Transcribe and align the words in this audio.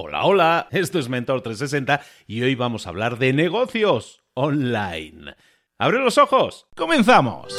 Hola, 0.00 0.22
hola, 0.22 0.68
esto 0.70 1.00
es 1.00 1.08
Mentor 1.08 1.40
360 1.40 2.00
y 2.28 2.40
hoy 2.42 2.54
vamos 2.54 2.86
a 2.86 2.90
hablar 2.90 3.18
de 3.18 3.32
negocios 3.32 4.22
online. 4.34 5.34
¡Abre 5.76 5.98
los 5.98 6.18
ojos! 6.18 6.68
¡Comenzamos! 6.76 7.56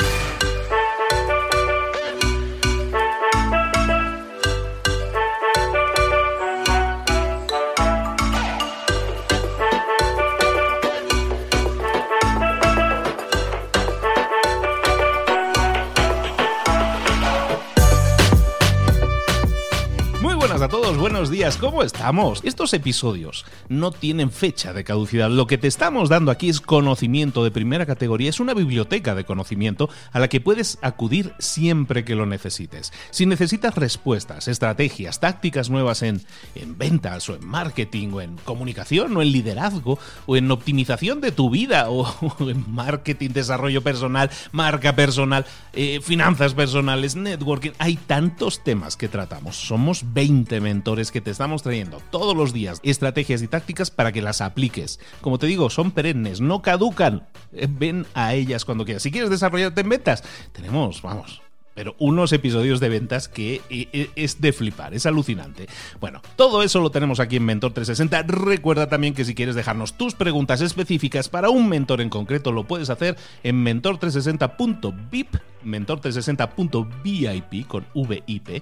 A 20.61 20.67
todos, 20.67 20.97
buenos 20.97 21.29
días, 21.29 21.55
¿cómo 21.55 21.83
estamos? 21.83 22.41
Estos 22.43 22.73
episodios 22.73 23.45
no 23.69 23.91
tienen 23.91 24.29
fecha 24.29 24.73
de 24.73 24.83
caducidad. 24.83 25.29
Lo 25.29 25.47
que 25.47 25.57
te 25.57 25.67
estamos 25.67 26.09
dando 26.09 26.31
aquí 26.31 26.49
es 26.49 26.59
conocimiento 26.59 27.45
de 27.45 27.51
primera 27.51 27.85
categoría, 27.85 28.29
es 28.29 28.41
una 28.41 28.53
biblioteca 28.53 29.15
de 29.15 29.23
conocimiento 29.23 29.89
a 30.11 30.19
la 30.19 30.27
que 30.27 30.41
puedes 30.41 30.77
acudir 30.81 31.33
siempre 31.39 32.03
que 32.03 32.15
lo 32.15 32.25
necesites. 32.25 32.91
Si 33.09 33.25
necesitas 33.25 33.75
respuestas, 33.75 34.49
estrategias, 34.49 35.21
tácticas 35.21 35.69
nuevas 35.69 36.01
en, 36.01 36.21
en 36.55 36.77
ventas 36.77 37.29
o 37.29 37.35
en 37.35 37.45
marketing 37.45 38.09
o 38.13 38.21
en 38.21 38.35
comunicación 38.37 39.15
o 39.15 39.21
en 39.21 39.31
liderazgo 39.31 39.97
o 40.25 40.35
en 40.35 40.51
optimización 40.51 41.21
de 41.21 41.31
tu 41.31 41.49
vida 41.49 41.89
o, 41.89 42.05
en 42.49 42.65
marketing, 42.69 43.29
desarrollo 43.29 43.81
personal, 43.81 44.29
marca 44.51 44.93
personal, 44.93 45.45
eh, 45.71 46.01
finanzas 46.01 46.53
personales, 46.53 47.15
networking, 47.15 47.71
hay 47.77 47.95
tantos 47.95 48.61
temas 48.61 48.97
que 48.97 49.07
tratamos. 49.07 49.55
Somos 49.55 50.03
20 50.13 50.48
mentores 50.59 51.11
que 51.11 51.21
te 51.21 51.31
estamos 51.31 51.63
trayendo 51.63 52.01
todos 52.09 52.35
los 52.35 52.53
días 52.53 52.79
estrategias 52.83 53.41
y 53.41 53.47
tácticas 53.47 53.91
para 53.91 54.11
que 54.11 54.21
las 54.21 54.41
apliques. 54.41 54.99
Como 55.21 55.37
te 55.37 55.47
digo, 55.47 55.69
son 55.69 55.91
perennes, 55.91 56.41
no 56.41 56.61
caducan. 56.61 57.27
Eh, 57.53 57.67
ven 57.69 58.05
a 58.13 58.33
ellas 58.33 58.65
cuando 58.65 58.85
quieras. 58.85 59.03
Si 59.03 59.11
quieres 59.11 59.29
desarrollarte 59.29 59.81
en 59.81 59.89
ventas, 59.89 60.23
tenemos, 60.51 61.01
vamos, 61.01 61.41
pero 61.79 61.95
unos 61.97 62.33
episodios 62.33 62.81
de 62.81 62.89
ventas 62.89 63.29
que 63.29 63.61
eh, 63.69 63.87
eh, 63.93 64.09
es 64.17 64.41
de 64.41 64.51
flipar, 64.51 64.93
es 64.93 65.05
alucinante. 65.05 65.67
Bueno, 66.01 66.21
todo 66.35 66.61
eso 66.61 66.81
lo 66.81 66.91
tenemos 66.91 67.21
aquí 67.21 67.37
en 67.37 67.45
Mentor 67.45 67.71
360. 67.71 68.23
Recuerda 68.23 68.89
también 68.89 69.13
que 69.13 69.23
si 69.23 69.33
quieres 69.33 69.55
dejarnos 69.55 69.93
tus 69.93 70.13
preguntas 70.13 70.59
específicas 70.59 71.29
para 71.29 71.49
un 71.49 71.69
mentor 71.69 72.01
en 72.01 72.09
concreto, 72.09 72.51
lo 72.51 72.65
puedes 72.65 72.89
hacer 72.89 73.15
en 73.43 73.65
mentor360.vip, 73.65 75.35
mentor360.vip 75.63 77.67
con 77.67 77.85
VIP 77.93 78.61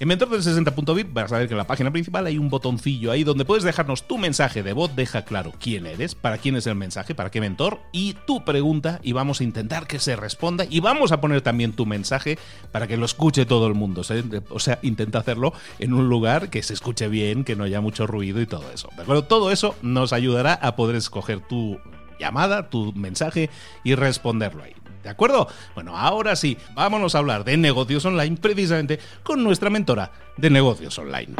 en 0.00 0.08
Mentor 0.08 0.28
360.vip 0.30 1.12
vas 1.12 1.32
a 1.32 1.38
ver 1.38 1.46
que 1.46 1.54
en 1.54 1.58
la 1.58 1.66
página 1.66 1.90
principal 1.90 2.26
hay 2.26 2.38
un 2.38 2.50
botoncillo 2.50 3.10
ahí 3.10 3.24
donde 3.24 3.44
puedes 3.44 3.64
dejarnos 3.64 4.06
tu 4.06 4.18
mensaje 4.18 4.62
de 4.62 4.72
voz, 4.72 4.94
deja 4.96 5.24
claro 5.24 5.52
quién 5.58 5.86
eres, 5.86 6.14
para 6.14 6.38
quién 6.38 6.56
es 6.56 6.66
el 6.66 6.74
mensaje, 6.74 7.14
para 7.14 7.30
qué 7.30 7.40
mentor 7.40 7.80
y 7.92 8.14
tu 8.26 8.44
pregunta 8.44 9.00
y 9.02 9.12
vamos 9.12 9.40
a 9.40 9.44
intentar 9.44 9.86
que 9.86 9.98
se 9.98 10.16
responda 10.16 10.64
y 10.68 10.80
vamos 10.80 11.12
a 11.12 11.20
poner 11.20 11.42
también 11.42 11.72
tu 11.72 11.86
mensaje 11.86 12.38
para 12.72 12.86
que 12.86 12.96
lo 12.96 13.06
escuche 13.06 13.46
todo 13.46 13.66
el 13.66 13.74
mundo. 13.74 14.02
O 14.50 14.58
sea, 14.58 14.78
intenta 14.82 15.18
hacerlo 15.18 15.52
en 15.78 15.92
un 15.92 16.08
lugar 16.08 16.50
que 16.50 16.62
se 16.62 16.74
escuche 16.74 17.08
bien, 17.08 17.44
que 17.44 17.56
no 17.56 17.64
haya 17.64 17.80
mucho 17.80 18.06
ruido 18.06 18.40
y 18.40 18.46
todo 18.46 18.70
eso. 18.72 18.88
¿De 18.96 19.02
acuerdo? 19.02 19.24
Todo 19.24 19.50
eso 19.50 19.76
nos 19.82 20.12
ayudará 20.12 20.54
a 20.54 20.76
poder 20.76 20.96
escoger 20.96 21.40
tu 21.40 21.78
llamada, 22.18 22.68
tu 22.70 22.92
mensaje 22.92 23.50
y 23.82 23.94
responderlo 23.94 24.62
ahí. 24.62 24.74
¿De 25.04 25.10
acuerdo? 25.10 25.46
Bueno, 25.74 25.96
ahora 25.96 26.34
sí, 26.34 26.56
vámonos 26.74 27.14
a 27.14 27.18
hablar 27.18 27.44
de 27.44 27.58
negocios 27.58 28.04
online 28.06 28.38
precisamente 28.38 28.98
con 29.22 29.44
nuestra 29.44 29.68
mentora 29.68 30.10
de 30.38 30.48
negocios 30.48 30.98
online. 30.98 31.34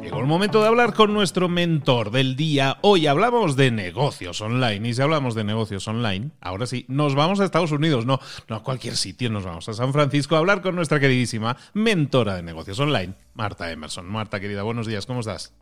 Llegó 0.00 0.20
el 0.20 0.26
momento 0.26 0.62
de 0.62 0.68
hablar 0.68 0.94
con 0.94 1.12
nuestro 1.12 1.50
mentor 1.50 2.10
del 2.10 2.36
día. 2.36 2.78
Hoy 2.80 3.06
hablamos 3.06 3.54
de 3.54 3.70
negocios 3.70 4.40
online. 4.40 4.88
Y 4.88 4.94
si 4.94 5.02
hablamos 5.02 5.34
de 5.34 5.44
negocios 5.44 5.86
online, 5.86 6.30
ahora 6.40 6.66
sí, 6.66 6.86
nos 6.88 7.14
vamos 7.14 7.38
a 7.40 7.44
Estados 7.44 7.72
Unidos. 7.72 8.06
No, 8.06 8.18
no 8.48 8.56
a 8.56 8.62
cualquier 8.62 8.96
sitio, 8.96 9.28
nos 9.28 9.44
vamos 9.44 9.68
a 9.68 9.74
San 9.74 9.92
Francisco 9.92 10.36
a 10.36 10.38
hablar 10.38 10.62
con 10.62 10.74
nuestra 10.74 10.98
queridísima 10.98 11.58
mentora 11.74 12.34
de 12.34 12.42
negocios 12.42 12.80
online, 12.80 13.12
Marta 13.34 13.70
Emerson. 13.70 14.06
Marta, 14.06 14.40
querida, 14.40 14.62
buenos 14.62 14.86
días, 14.86 15.04
¿cómo 15.04 15.20
estás? 15.20 15.52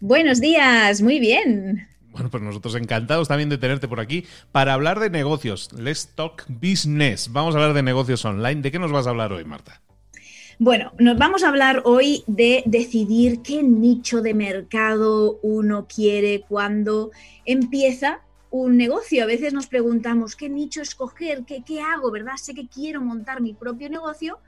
Buenos 0.00 0.38
días, 0.38 1.00
muy 1.00 1.18
bien. 1.18 1.95
Bueno, 2.16 2.30
pues 2.30 2.42
nosotros 2.42 2.74
encantados 2.76 3.28
también 3.28 3.50
de 3.50 3.58
tenerte 3.58 3.88
por 3.88 4.00
aquí 4.00 4.24
para 4.50 4.72
hablar 4.72 5.00
de 5.00 5.10
negocios. 5.10 5.70
Let's 5.74 6.14
talk 6.14 6.44
business. 6.48 7.30
Vamos 7.30 7.54
a 7.54 7.58
hablar 7.58 7.74
de 7.74 7.82
negocios 7.82 8.24
online. 8.24 8.62
¿De 8.62 8.72
qué 8.72 8.78
nos 8.78 8.90
vas 8.90 9.06
a 9.06 9.10
hablar 9.10 9.34
hoy, 9.34 9.44
Marta? 9.44 9.82
Bueno, 10.58 10.92
nos 10.98 11.18
vamos 11.18 11.44
a 11.44 11.50
hablar 11.50 11.82
hoy 11.84 12.24
de 12.26 12.62
decidir 12.64 13.42
qué 13.42 13.62
nicho 13.62 14.22
de 14.22 14.32
mercado 14.32 15.38
uno 15.42 15.86
quiere 15.86 16.40
cuando 16.48 17.10
empieza 17.44 18.22
un 18.50 18.78
negocio. 18.78 19.22
A 19.22 19.26
veces 19.26 19.52
nos 19.52 19.66
preguntamos 19.66 20.36
qué 20.36 20.48
nicho 20.48 20.80
escoger, 20.80 21.44
qué, 21.44 21.62
qué 21.66 21.82
hago, 21.82 22.10
¿verdad? 22.10 22.36
Sé 22.40 22.54
que 22.54 22.66
quiero 22.66 23.02
montar 23.02 23.42
mi 23.42 23.52
propio 23.52 23.90
negocio, 23.90 24.38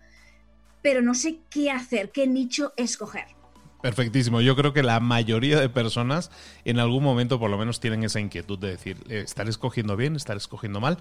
pero 0.81 1.03
no 1.03 1.13
sé 1.13 1.41
qué 1.51 1.71
hacer, 1.71 2.13
qué 2.13 2.27
nicho 2.27 2.73
escoger. 2.79 3.38
Perfectísimo. 3.83 4.41
Yo 4.41 4.57
creo 4.57 4.73
que 4.73 4.83
la 4.83 4.99
mayoría 5.01 5.61
de 5.61 5.69
personas 5.69 6.31
en 6.65 6.81
algún 6.81 7.05
momento 7.05 7.39
por 7.39 7.51
lo 7.51 7.59
menos 7.59 7.79
tienen 7.81 8.03
esa 8.03 8.21
inquietud 8.21 8.59
de 8.59 8.69
decir, 8.69 8.97
eh, 9.09 9.23
¿estar 9.25 9.49
escogiendo 9.49 9.97
bien? 9.97 10.17
¿Estar 10.17 10.37
escogiendo 10.37 10.81
mal? 10.81 10.99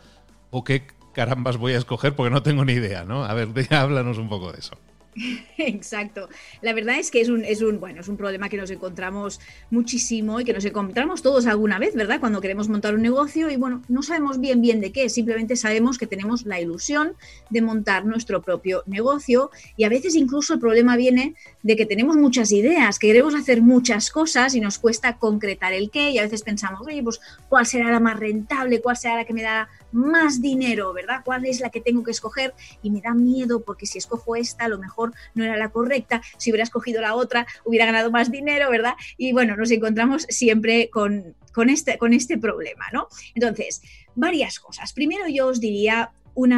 ¿O 0.52 0.64
qué 0.64 0.88
carambas 1.14 1.58
voy 1.58 1.74
a 1.74 1.78
escoger? 1.78 2.16
Porque 2.16 2.30
no 2.30 2.44
tengo 2.44 2.66
ni 2.66 2.74
idea, 2.74 3.04
¿no? 3.04 3.24
A 3.26 3.34
ver, 3.34 3.50
háblanos 3.74 4.18
un 4.18 4.30
poco 4.30 4.52
de 4.52 4.60
eso. 4.60 4.78
Exacto. 5.58 6.30
La 6.62 6.74
verdad 6.74 7.00
es 7.00 7.12
que 7.12 7.22
es 7.22 7.30
un, 7.30 7.44
es 7.44 7.62
un, 7.62 7.80
bueno, 7.80 8.02
es 8.02 8.08
un 8.08 8.18
problema 8.18 8.50
que 8.50 8.58
nos 8.58 8.70
encontramos 8.70 9.40
muchísimo 9.70 10.40
y 10.40 10.46
que 10.46 10.54
nos 10.54 10.66
encontramos 10.66 11.22
todos 11.22 11.46
alguna 11.48 11.80
vez, 11.80 11.96
¿verdad? 11.96 12.20
Cuando 12.20 12.42
queremos 12.42 12.70
montar 12.70 12.96
un 12.96 13.02
negocio 13.02 13.50
y 13.50 13.56
bueno, 13.56 13.82
no 13.88 14.04
sabemos 14.04 14.40
bien 14.40 14.62
bien 14.62 14.82
de 14.82 14.92
qué, 14.92 15.10
simplemente 15.10 15.56
sabemos 15.56 15.98
que 15.98 16.08
tenemos 16.08 16.46
la 16.46 16.60
ilusión 16.60 17.16
de 17.50 17.62
montar 17.62 18.06
nuestro 18.06 18.42
propio 18.42 18.84
negocio 18.86 19.50
y 19.76 19.84
a 19.84 19.90
veces 19.90 20.16
incluso 20.16 20.54
el 20.54 20.60
problema 20.60 20.96
viene 20.96 21.36
de 21.64 21.76
que 21.76 21.86
tenemos 21.86 22.16
muchas 22.16 22.52
ideas, 22.52 23.00
que 23.00 23.08
queremos 23.08 23.36
hacer 23.36 23.62
muchas 23.62 24.12
cosas 24.12 24.56
y 24.56 24.60
nos 24.60 24.78
cuesta 24.78 25.18
concretar 25.18 25.74
el 25.74 25.90
qué 25.90 26.12
y 26.12 26.20
a 26.20 26.24
veces 26.24 26.44
pensamos, 26.44 26.82
oye, 26.86 27.02
pues 27.02 27.20
cuál 27.50 27.66
será 27.66 27.92
la 27.92 28.00
más 28.00 28.20
rentable, 28.20 28.82
cuál 28.82 28.98
será 28.98 29.16
la 29.16 29.26
que 29.26 29.34
me 29.34 29.42
da 29.42 29.70
más 29.92 30.42
dinero, 30.42 30.94
¿verdad? 30.94 31.22
¿Cuál 31.24 31.46
es 31.46 31.59
la 31.59 31.70
que 31.70 31.81
tengo 31.81 32.03
que 32.03 32.12
escoger? 32.12 32.53
Y 32.81 32.92
me 32.92 33.02
da 33.02 33.14
miedo 33.14 33.64
porque 33.64 33.86
si 33.86 33.98
escojo 33.98 34.36
esta, 34.36 34.66
a 34.66 34.68
lo 34.70 34.78
mejor 34.78 35.14
no 35.34 35.44
era 35.44 35.58
la 35.58 35.70
correcta, 35.70 36.22
si 36.38 36.52
hubiera 36.52 36.64
escogido 36.64 37.02
la 37.02 37.16
otra, 37.16 37.48
hubiera 37.64 37.86
ganado 37.86 38.12
más 38.12 38.31
dinero, 38.31 38.70
¿verdad? 38.70 38.94
Y 39.18 39.34
bueno, 39.34 39.56
nos 39.56 39.72
encontramos 39.72 40.24
siempre 40.30 40.90
con, 40.90 41.36
con, 41.53 41.70
este, 41.70 41.98
con 41.98 42.14
este 42.14 42.38
problema, 42.38 42.86
¿no? 42.94 43.08
Entonces, 43.36 43.81
varias 44.16 44.59
cosas. 44.59 44.94
Primero 44.94 45.28
yo 45.28 45.48
os 45.48 45.59
diría 45.59 46.12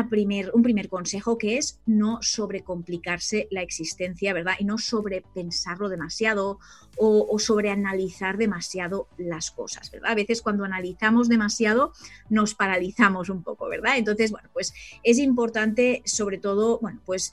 primer, 0.10 0.52
un 0.54 0.62
primer 0.62 0.90
consejo 0.90 1.38
que 1.38 1.58
es 1.58 1.80
no 1.86 2.20
sobrecomplicarse 2.22 3.48
la 3.52 3.62
existencia, 3.62 4.34
¿verdad? 4.34 4.54
Y 4.60 4.66
no 4.66 4.78
sobrepensarlo 4.78 5.90
demasiado 5.90 6.60
o, 6.98 7.28
o 7.30 7.40
sobreanalizar 7.40 8.38
demasiado 8.38 9.08
las 9.18 9.52
cosas, 9.52 9.90
¿verdad? 9.92 10.12
A 10.12 10.16
veces 10.16 10.42
cuando 10.42 10.66
analizamos 10.66 11.30
demasiado 11.30 11.94
nos 12.30 12.56
paralizamos 12.56 13.30
un 13.30 13.44
poco, 13.44 13.70
¿verdad? 13.70 13.98
Entonces, 13.98 14.32
bueno, 14.32 14.50
pues 14.54 14.74
es 15.04 15.18
importante 15.18 16.02
sobre 16.06 16.38
todo, 16.38 16.80
bueno, 16.80 17.00
pues 17.06 17.32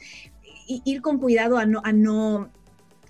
ir 0.68 1.00
con 1.00 1.18
cuidado 1.18 1.58
a 1.58 1.66
no, 1.66 1.80
a 1.84 1.92
no 1.92 2.50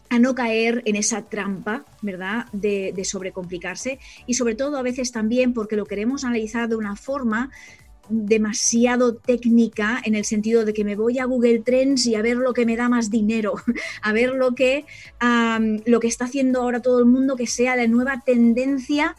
a 0.08 0.20
no 0.20 0.36
caer 0.36 0.82
en 0.84 0.94
esa 0.94 1.22
trampa, 1.22 1.84
¿verdad?, 2.00 2.46
de, 2.52 2.92
de, 2.94 3.04
sobrecomplicarse 3.04 3.98
y 4.24 4.34
sobre 4.34 4.54
todo 4.54 4.76
a 4.76 4.82
veces 4.82 5.10
también 5.10 5.52
porque 5.52 5.74
lo 5.74 5.84
queremos 5.84 6.22
analizar 6.24 6.68
de 6.68 6.76
una 6.76 6.94
forma 6.94 7.50
demasiado 8.08 9.16
técnica 9.16 10.00
en 10.04 10.14
el 10.14 10.24
sentido 10.24 10.64
de 10.64 10.72
que 10.72 10.84
me 10.84 10.96
voy 10.96 11.18
a 11.18 11.24
Google 11.24 11.60
Trends 11.60 12.06
y 12.06 12.14
a 12.14 12.22
ver 12.22 12.36
lo 12.36 12.52
que 12.52 12.66
me 12.66 12.76
da 12.76 12.88
más 12.88 13.10
dinero, 13.10 13.54
a 14.02 14.12
ver 14.12 14.30
lo 14.30 14.54
que, 14.54 14.84
lo 15.84 16.00
que 16.00 16.08
está 16.08 16.26
haciendo 16.26 16.62
ahora 16.62 16.80
todo 16.80 16.98
el 16.98 17.06
mundo, 17.06 17.36
que 17.36 17.46
sea 17.46 17.76
la 17.76 17.86
nueva 17.86 18.22
tendencia 18.24 19.16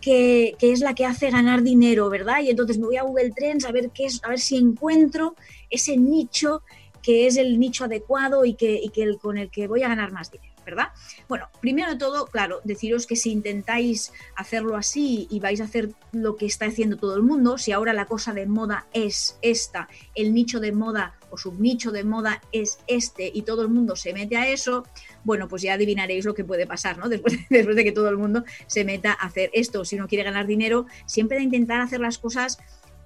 que, 0.00 0.54
que, 0.58 0.72
es 0.72 0.80
la 0.80 0.94
que 0.94 1.06
hace 1.06 1.30
ganar 1.30 1.62
dinero, 1.62 2.10
¿verdad? 2.10 2.40
Y 2.42 2.50
entonces 2.50 2.78
me 2.78 2.86
voy 2.86 2.96
a 2.96 3.04
Google 3.04 3.30
Trends 3.30 3.64
a 3.64 3.72
ver 3.72 3.90
qué 3.94 4.04
es, 4.06 4.20
a 4.22 4.28
ver 4.28 4.40
si 4.40 4.56
encuentro 4.56 5.34
ese 5.70 5.96
nicho 5.96 6.62
que 7.02 7.26
es 7.26 7.36
el 7.36 7.58
nicho 7.58 7.84
adecuado 7.84 8.44
y 8.44 8.54
que, 8.54 8.80
y 8.82 8.88
que 8.88 9.02
el, 9.02 9.18
con 9.18 9.36
el 9.36 9.50
que 9.50 9.66
voy 9.68 9.82
a 9.82 9.88
ganar 9.88 10.10
más 10.10 10.30
dinero. 10.30 10.53
¿Verdad? 10.64 10.88
Bueno, 11.28 11.48
primero 11.60 11.92
de 11.92 11.98
todo, 11.98 12.26
claro, 12.26 12.60
deciros 12.64 13.06
que 13.06 13.16
si 13.16 13.30
intentáis 13.30 14.12
hacerlo 14.36 14.76
así 14.76 15.26
y 15.30 15.40
vais 15.40 15.60
a 15.60 15.64
hacer 15.64 15.90
lo 16.12 16.36
que 16.36 16.46
está 16.46 16.66
haciendo 16.66 16.96
todo 16.96 17.16
el 17.16 17.22
mundo, 17.22 17.58
si 17.58 17.72
ahora 17.72 17.92
la 17.92 18.06
cosa 18.06 18.32
de 18.32 18.46
moda 18.46 18.86
es 18.92 19.38
esta, 19.42 19.88
el 20.14 20.34
nicho 20.34 20.60
de 20.60 20.72
moda 20.72 21.14
o 21.30 21.36
subnicho 21.36 21.90
de 21.90 22.04
moda 22.04 22.40
es 22.52 22.78
este 22.86 23.30
y 23.32 23.42
todo 23.42 23.62
el 23.62 23.68
mundo 23.68 23.96
se 23.96 24.12
mete 24.12 24.36
a 24.36 24.48
eso, 24.48 24.86
bueno, 25.24 25.48
pues 25.48 25.62
ya 25.62 25.74
adivinaréis 25.74 26.24
lo 26.24 26.34
que 26.34 26.44
puede 26.44 26.66
pasar, 26.66 26.98
¿no? 26.98 27.08
Después, 27.14 27.38
después 27.48 27.76
de 27.76 27.84
que 27.84 27.92
todo 27.92 28.08
el 28.08 28.16
mundo 28.16 28.44
se 28.66 28.84
meta 28.84 29.12
a 29.12 29.26
hacer 29.26 29.50
esto. 29.52 29.84
Si 29.84 29.96
uno 29.96 30.08
quiere 30.08 30.24
ganar 30.24 30.46
dinero, 30.46 30.86
siempre 31.06 31.38
de 31.38 31.44
intentar 31.44 31.80
hacer 31.80 32.00
las 32.00 32.18
cosas 32.18 32.58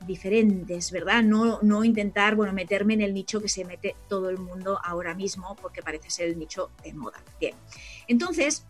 diferentes, 0.07 0.91
¿verdad? 0.91 1.23
No, 1.23 1.61
no 1.63 1.85
intentar, 1.85 2.35
bueno, 2.35 2.53
meterme 2.53 2.95
en 2.95 3.03
el 3.03 3.15
nicho 3.15 3.41
que 3.41 3.49
se 3.49 3.65
mete 3.65 3.97
todo 4.09 4.31
el 4.31 4.39
mundo 4.39 4.79
ahora 4.85 5.15
mismo 5.15 5.57
porque 5.61 5.83
parece 5.83 6.11
ser 6.11 6.29
el 6.29 6.39
nicho 6.39 6.71
de 6.83 6.93
moda. 6.95 7.23
Bien, 7.41 7.55
entonces, 8.07 8.65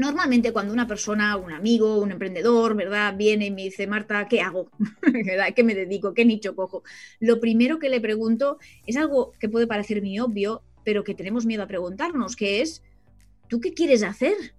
Normalmente 0.00 0.52
cuando 0.54 0.72
una 0.72 0.86
persona, 0.86 1.36
un 1.36 1.52
amigo, 1.52 1.98
un 1.98 2.10
emprendedor, 2.10 2.74
¿verdad? 2.74 3.14
Viene 3.18 3.46
y 3.46 3.50
me 3.50 3.64
dice, 3.64 3.86
Marta, 3.86 4.26
¿qué 4.28 4.40
hago? 4.40 4.70
¿Qué 5.54 5.62
me 5.62 5.74
dedico? 5.74 6.14
¿Qué 6.14 6.24
nicho 6.24 6.56
cojo? 6.56 6.82
Lo 7.18 7.38
primero 7.38 7.78
que 7.78 7.90
le 7.90 8.00
pregunto 8.00 8.58
es 8.86 8.96
algo 8.96 9.32
que 9.38 9.50
puede 9.50 9.66
parecer 9.66 10.00
muy 10.00 10.18
obvio, 10.18 10.62
pero 10.84 11.04
que 11.04 11.14
tenemos 11.14 11.44
miedo 11.44 11.62
a 11.62 11.66
preguntarnos, 11.66 12.34
que 12.34 12.62
es, 12.62 12.82
¿tú 13.48 13.60
qué 13.60 13.74
quieres 13.74 14.02
hacer? 14.02 14.54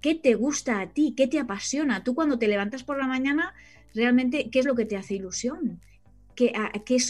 ¿Qué 0.00 0.14
te 0.14 0.34
gusta 0.36 0.80
a 0.80 0.90
ti? 0.90 1.12
¿Qué 1.14 1.26
te 1.26 1.38
apasiona? 1.38 2.02
Tú 2.02 2.14
cuando 2.14 2.38
te 2.38 2.48
levantas 2.48 2.82
por 2.82 2.98
la 2.98 3.06
mañana, 3.06 3.52
realmente, 3.94 4.48
¿qué 4.50 4.60
es 4.60 4.66
lo 4.66 4.74
que 4.74 4.84
te 4.84 4.96
hace 4.96 5.14
ilusión? 5.14 5.80
¿Qué, 6.34 6.52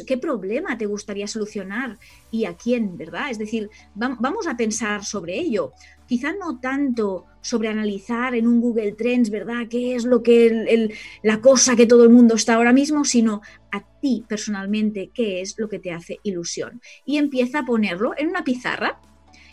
qué, 0.07 0.17
problema 0.17 0.79
te 0.79 0.87
gustaría 0.87 1.27
solucionar 1.27 1.99
y 2.31 2.47
a 2.47 2.57
quién, 2.57 2.97
¿verdad? 2.97 3.31
Es 3.31 3.39
decir, 3.39 3.69
vamos 3.95 4.47
a 4.47 4.57
pensar 4.57 5.05
sobre 5.05 5.39
ello. 5.39 5.73
Quizá 6.07 6.33
no 6.33 6.59
tanto 6.61 7.27
sobre 7.43 7.69
analizar 7.69 8.35
en 8.35 8.47
un 8.47 8.63
Google 8.63 8.93
Trends, 8.93 9.29
¿verdad? 9.29 9.69
¿Qué 9.69 9.95
es 9.95 10.07
lo 10.07 10.23
que 10.23 10.89
la 11.23 11.43
cosa 11.43 11.77
que 11.77 11.85
todo 11.85 12.05
el 12.05 12.09
mundo 12.09 12.37
está 12.37 12.55
ahora 12.55 12.73
mismo? 12.73 13.05
Sino 13.05 13.43
a 13.71 13.85
ti 14.01 14.25
personalmente, 14.27 15.11
¿qué 15.13 15.43
es 15.43 15.59
lo 15.59 15.69
que 15.69 15.79
te 15.79 15.93
hace 15.93 16.21
ilusión? 16.23 16.81
Y 17.05 17.19
empieza 17.19 17.59
a 17.59 17.67
ponerlo 17.67 18.15
en 18.17 18.29
una 18.29 18.45
pizarra, 18.45 18.99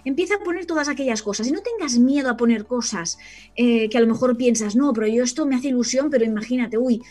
empieza 0.05 0.35
a 0.35 0.39
poner 0.39 0.65
todas 0.65 0.87
aquellas 0.87 1.21
cosas 1.21 1.47
y 1.47 1.51
no 1.51 1.61
tengas 1.61 1.97
miedo 1.97 2.29
a 2.29 2.37
poner 2.37 2.65
cosas 2.65 3.17
eh, 3.55 3.89
que 3.89 3.97
a 3.97 4.01
lo 4.01 4.07
mejor 4.07 4.37
piensas, 4.37 4.75
no, 4.75 4.93
pero 4.93 5.07
yo 5.07 5.23
esto 5.23 5.45
me 5.45 5.55
hace 5.55 5.69
ilusión, 5.69 6.09
pero 6.09 6.23
imagínate, 6.23 6.77
uy, 6.77 7.01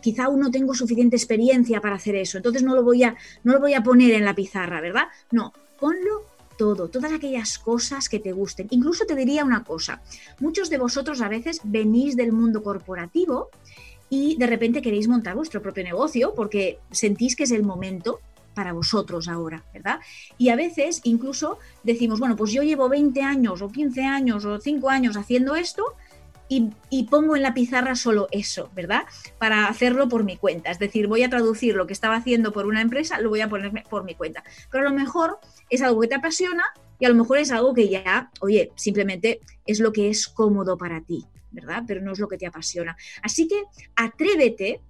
quizá 0.00 0.24
aún 0.24 0.40
no 0.40 0.50
tengo 0.50 0.74
suficiente 0.74 1.16
experiencia 1.16 1.80
para 1.80 1.96
hacer 1.96 2.14
eso, 2.14 2.38
entonces 2.38 2.62
no 2.62 2.74
lo 2.74 2.82
voy 2.82 3.02
a, 3.02 3.16
no 3.42 3.52
lo 3.52 3.60
voy 3.60 3.74
a 3.74 3.82
poner 3.82 4.14
en 4.14 4.24
la 4.24 4.34
pizarra, 4.34 4.80
¿verdad? 4.80 5.08
No, 5.30 5.52
ponlo 5.78 6.22
todo, 6.56 6.88
todas 6.88 7.12
aquellas 7.12 7.58
cosas 7.58 8.08
que 8.08 8.20
te 8.20 8.32
gusten. 8.32 8.68
Incluso 8.70 9.06
te 9.06 9.16
diría 9.16 9.44
una 9.44 9.64
cosa, 9.64 10.02
muchos 10.38 10.70
de 10.70 10.78
vosotros 10.78 11.20
a 11.20 11.28
veces 11.28 11.60
venís 11.64 12.16
del 12.16 12.32
mundo 12.32 12.62
corporativo 12.62 13.50
y 14.08 14.36
de 14.36 14.46
repente 14.46 14.82
queréis 14.82 15.08
montar 15.08 15.34
vuestro 15.34 15.62
propio 15.62 15.82
negocio 15.82 16.34
porque 16.36 16.78
sentís 16.90 17.34
que 17.34 17.44
es 17.44 17.50
el 17.50 17.62
momento 17.62 18.20
para 18.54 18.72
vosotros 18.72 19.28
ahora, 19.28 19.64
¿verdad? 19.72 20.00
Y 20.38 20.48
a 20.48 20.56
veces 20.56 21.00
incluso 21.04 21.58
decimos, 21.82 22.20
bueno, 22.20 22.36
pues 22.36 22.52
yo 22.52 22.62
llevo 22.62 22.88
20 22.88 23.22
años 23.22 23.62
o 23.62 23.68
15 23.70 24.02
años 24.02 24.44
o 24.44 24.60
5 24.60 24.90
años 24.90 25.16
haciendo 25.16 25.54
esto 25.56 25.96
y, 26.90 27.04
pongo 27.04 27.36
en 27.36 27.42
la 27.42 27.54
pizarra 27.54 27.96
solo 27.96 28.28
eso, 28.30 28.70
¿verdad? 28.74 29.04
Para 29.38 29.66
hacerlo 29.66 30.08
por 30.08 30.24
mi 30.24 30.36
cuenta. 30.36 30.70
Es 30.70 30.78
decir, 30.78 31.06
voy 31.06 31.22
a 31.22 31.30
traducir 31.30 31.74
lo 31.74 31.86
que 31.86 31.92
estaba 31.92 32.16
haciendo 32.16 32.52
por 32.52 32.66
una 32.66 32.80
empresa, 32.80 33.20
lo 33.20 33.30
voy 33.30 33.40
a 33.40 33.48
poner 33.48 33.72
por 33.88 34.04
mi 34.04 34.14
cuenta. 34.14 34.44
Pero 34.70 34.86
a 34.86 34.90
lo 34.90 34.96
mejor 34.96 35.38
es 35.70 35.82
algo 35.82 36.00
que 36.00 36.08
te 36.08 36.14
apasiona 36.14 36.64
y 36.98 37.06
a 37.06 37.08
lo 37.08 37.14
mejor 37.14 37.38
es 37.38 37.50
algo 37.50 37.74
que 37.74 37.88
ya, 37.88 38.30
oye, 38.40 38.72
simplemente 38.76 39.40
es 39.66 39.80
lo 39.80 39.92
que 39.92 40.10
es 40.10 40.28
cómodo 40.28 40.76
para 40.76 41.00
ti, 41.00 41.24
¿verdad? 41.50 41.82
Pero 41.86 42.02
no 42.02 42.12
es 42.12 42.18
lo 42.18 42.28
que 42.28 42.38
te 42.38 42.46
apasiona. 42.46 42.96
Así 43.22 43.48
que 43.48 43.62
atrévete, 43.96 44.80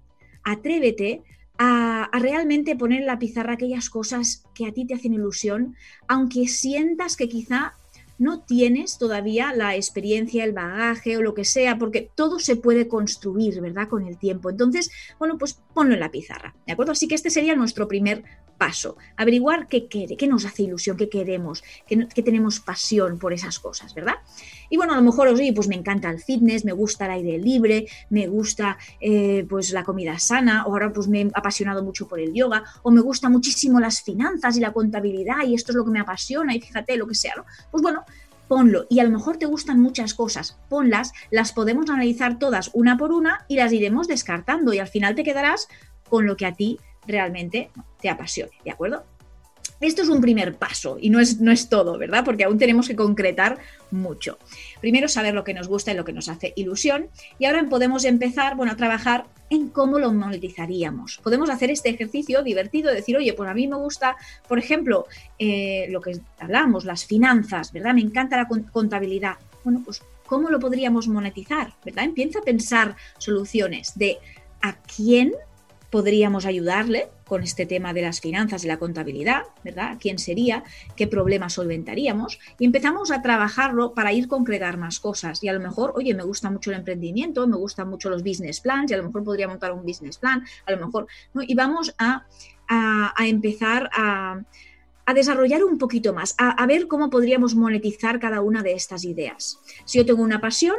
atrévete 0.43 1.23
a, 1.57 2.09
realmente 2.13 2.75
poner 2.75 3.01
en 3.01 3.07
la 3.07 3.19
pizarra 3.19 3.53
aquellas 3.53 3.89
cosas 3.89 4.43
que 4.53 4.65
a 4.65 4.71
ti 4.71 4.85
te 4.85 4.93
hacen 4.93 5.13
ilusión, 5.13 5.75
aunque 6.07 6.47
sientas 6.47 7.15
que 7.15 7.27
quizá 7.27 7.73
no 8.17 8.41
tienes 8.41 8.97
todavía 8.97 9.53
la 9.53 9.75
experiencia, 9.75 10.45
el 10.45 10.53
bagaje 10.53 11.17
o 11.17 11.21
lo 11.21 11.33
que 11.33 11.43
sea, 11.43 11.77
porque 11.77 12.09
todo 12.15 12.39
se 12.39 12.55
puede 12.55 12.87
construir, 12.87 13.59
¿verdad? 13.59 13.89
Con 13.89 14.07
el 14.07 14.17
tiempo. 14.17 14.49
Entonces, 14.49 14.89
bueno, 15.19 15.37
pues 15.37 15.61
ponlo 15.73 15.93
en 15.93 15.99
la 15.99 16.11
pizarra, 16.11 16.55
¿de 16.65 16.73
acuerdo? 16.73 16.93
Así 16.93 17.07
que 17.07 17.15
este 17.15 17.29
sería 17.29 17.55
nuestro 17.55 17.87
primer 17.87 18.23
paso, 18.57 18.97
averiguar 19.17 19.67
qué, 19.67 19.87
quiere, 19.87 20.17
qué 20.17 20.27
nos 20.27 20.45
hace 20.45 20.63
ilusión, 20.63 20.97
qué 20.97 21.09
queremos, 21.09 21.63
qué, 21.87 22.23
tenemos 22.23 22.59
pasión 22.59 23.19
por 23.19 23.33
esas 23.33 23.59
cosas, 23.59 23.93
¿verdad? 23.93 24.15
Y 24.69 24.77
bueno, 24.77 24.93
a 24.93 24.95
lo 24.95 25.03
mejor 25.03 25.27
os 25.27 25.39
pues 25.53 25.67
me 25.67 25.75
encanta 25.75 26.09
el 26.09 26.19
fitness, 26.19 26.65
me 26.65 26.71
gusta 26.71 27.05
el 27.05 27.11
aire 27.11 27.37
libre, 27.37 27.87
me 28.09 28.27
gusta 28.27 28.77
eh, 28.99 29.45
pues 29.47 29.71
la 29.71 29.83
comida 29.83 30.17
sana, 30.19 30.65
o 30.65 30.71
ahora 30.71 30.91
pues 30.91 31.07
me 31.07 31.21
he 31.21 31.31
apasionado 31.33 31.83
mucho 31.83 32.07
por 32.07 32.19
el 32.19 32.33
yoga, 32.33 32.63
o 32.83 32.91
me 32.91 33.01
gusta 33.01 33.29
muchísimo 33.29 33.79
las 33.79 34.01
finanzas 34.01 34.57
y 34.57 34.59
la 34.59 34.73
contabilidad 34.73 35.45
y 35.45 35.55
esto 35.55 35.71
es 35.71 35.75
lo 35.75 35.85
que 35.85 35.91
me 35.91 35.99
apasiona 35.99 36.55
y 36.55 36.61
fíjate 36.61 36.97
lo 36.97 37.07
que 37.07 37.15
sea, 37.15 37.33
¿no? 37.35 37.45
Pues 37.71 37.81
bueno, 37.81 38.03
ponlo. 38.47 38.85
Y 38.89 38.99
a 38.99 39.03
lo 39.03 39.11
mejor 39.11 39.37
te 39.37 39.45
gustan 39.45 39.79
muchas 39.79 40.13
cosas, 40.13 40.57
ponlas, 40.69 41.11
las 41.31 41.51
podemos 41.51 41.89
analizar 41.89 42.39
todas 42.39 42.71
una 42.73 42.97
por 42.97 43.11
una 43.11 43.45
y 43.47 43.55
las 43.55 43.73
iremos 43.73 44.07
descartando 44.07 44.73
y 44.73 44.79
al 44.79 44.87
final 44.87 45.15
te 45.15 45.23
quedarás 45.23 45.67
con 46.09 46.25
lo 46.25 46.37
que 46.37 46.45
a 46.45 46.53
ti 46.53 46.79
realmente 47.07 47.69
te 48.01 48.09
apasione, 48.09 48.51
¿de 48.63 48.71
acuerdo? 48.71 49.03
Esto 49.81 50.03
es 50.03 50.09
un 50.09 50.21
primer 50.21 50.55
paso 50.55 50.97
y 50.99 51.09
no 51.09 51.19
es, 51.19 51.41
no 51.41 51.51
es 51.51 51.67
todo, 51.67 51.97
¿verdad? 51.97 52.23
Porque 52.23 52.45
aún 52.45 52.57
tenemos 52.57 52.87
que 52.87 52.95
concretar 52.95 53.57
mucho. 53.91 54.37
Primero 54.79 55.09
saber 55.09 55.33
lo 55.33 55.43
que 55.43 55.53
nos 55.53 55.67
gusta 55.67 55.91
y 55.91 55.95
lo 55.95 56.05
que 56.05 56.13
nos 56.13 56.29
hace 56.29 56.53
ilusión 56.55 57.09
y 57.39 57.45
ahora 57.45 57.65
podemos 57.69 58.05
empezar, 58.05 58.55
bueno, 58.55 58.71
a 58.71 58.77
trabajar 58.77 59.25
en 59.49 59.67
cómo 59.69 59.99
lo 59.99 60.13
monetizaríamos. 60.13 61.19
Podemos 61.21 61.49
hacer 61.49 61.71
este 61.71 61.89
ejercicio 61.89 62.41
divertido 62.41 62.89
de 62.89 62.95
decir, 62.95 63.17
oye, 63.17 63.33
pues 63.33 63.49
a 63.49 63.53
mí 63.53 63.67
me 63.67 63.75
gusta, 63.75 64.15
por 64.47 64.59
ejemplo, 64.59 65.07
eh, 65.37 65.87
lo 65.89 65.99
que 65.99 66.19
hablamos, 66.39 66.85
las 66.85 67.05
finanzas, 67.05 67.73
¿verdad? 67.73 67.93
Me 67.93 68.01
encanta 68.01 68.37
la 68.37 68.47
contabilidad. 68.47 69.35
Bueno, 69.63 69.81
pues 69.83 70.01
¿cómo 70.25 70.49
lo 70.49 70.59
podríamos 70.59 71.07
monetizar? 71.07 71.73
¿Verdad? 71.83 72.05
Empieza 72.05 72.39
a 72.39 72.43
pensar 72.43 72.95
soluciones 73.17 73.91
de 73.95 74.17
a 74.61 74.77
quién 74.77 75.33
podríamos 75.95 76.45
ayudarle 76.45 77.07
con 77.23 77.41
este 77.41 77.65
tema 77.65 77.93
de 77.93 78.01
las 78.01 78.19
finanzas 78.19 78.65
y 78.65 78.67
la 78.67 78.75
contabilidad, 78.75 79.43
¿verdad? 79.63 79.95
¿Quién 79.97 80.19
sería? 80.19 80.61
¿Qué 80.97 81.07
problema 81.07 81.47
solventaríamos? 81.47 82.37
Y 82.59 82.65
empezamos 82.65 83.11
a 83.11 83.21
trabajarlo 83.21 83.93
para 83.93 84.11
ir 84.11 84.27
concretar 84.27 84.75
más 84.75 84.99
cosas. 84.99 85.41
Y 85.41 85.47
a 85.47 85.53
lo 85.53 85.61
mejor, 85.61 85.93
oye, 85.95 86.13
me 86.13 86.23
gusta 86.23 86.51
mucho 86.51 86.69
el 86.69 86.79
emprendimiento, 86.79 87.47
me 87.47 87.55
gustan 87.55 87.89
mucho 87.89 88.09
los 88.09 88.23
business 88.23 88.59
plans, 88.59 88.91
y 88.91 88.93
a 88.93 88.97
lo 88.97 89.03
mejor 89.03 89.23
podría 89.23 89.47
montar 89.47 89.71
un 89.71 89.85
business 89.85 90.17
plan, 90.17 90.43
a 90.65 90.71
lo 90.73 90.85
mejor. 90.85 91.07
Y 91.47 91.55
vamos 91.55 91.95
a, 91.97 92.25
empezar 93.19 93.89
a, 93.93 94.41
desarrollar 95.13 95.63
un 95.63 95.77
poquito 95.77 96.13
más, 96.13 96.35
a 96.37 96.65
ver 96.65 96.89
cómo 96.89 97.09
podríamos 97.09 97.55
monetizar 97.55 98.19
cada 98.19 98.41
una 98.41 98.63
de 98.63 98.73
estas 98.73 99.05
ideas. 99.05 99.61
Si 99.85 99.97
yo 99.97 100.05
tengo 100.05 100.23
una 100.23 100.41
pasión, 100.41 100.75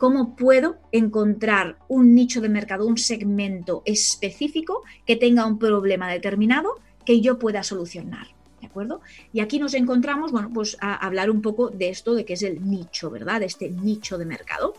cómo 0.00 0.34
puedo 0.34 0.78
encontrar 0.92 1.76
un 1.86 2.14
nicho 2.14 2.40
de 2.40 2.48
mercado, 2.48 2.86
un 2.86 2.96
segmento 2.96 3.82
específico 3.84 4.82
que 5.04 5.14
tenga 5.14 5.44
un 5.44 5.58
problema 5.58 6.10
determinado 6.10 6.80
que 7.04 7.20
yo 7.20 7.38
pueda 7.38 7.62
solucionar. 7.62 8.28
¿De 8.62 8.66
acuerdo? 8.66 9.02
Y 9.30 9.40
aquí 9.40 9.58
nos 9.58 9.74
encontramos, 9.74 10.32
bueno, 10.32 10.50
pues 10.54 10.78
a 10.80 10.94
hablar 10.94 11.30
un 11.30 11.42
poco 11.42 11.68
de 11.68 11.90
esto 11.90 12.14
de 12.14 12.24
que 12.24 12.32
es 12.32 12.42
el 12.42 12.66
nicho, 12.66 13.10
¿verdad? 13.10 13.40
De 13.40 13.46
este 13.46 13.68
nicho 13.68 14.16
de 14.16 14.24
mercado. 14.24 14.72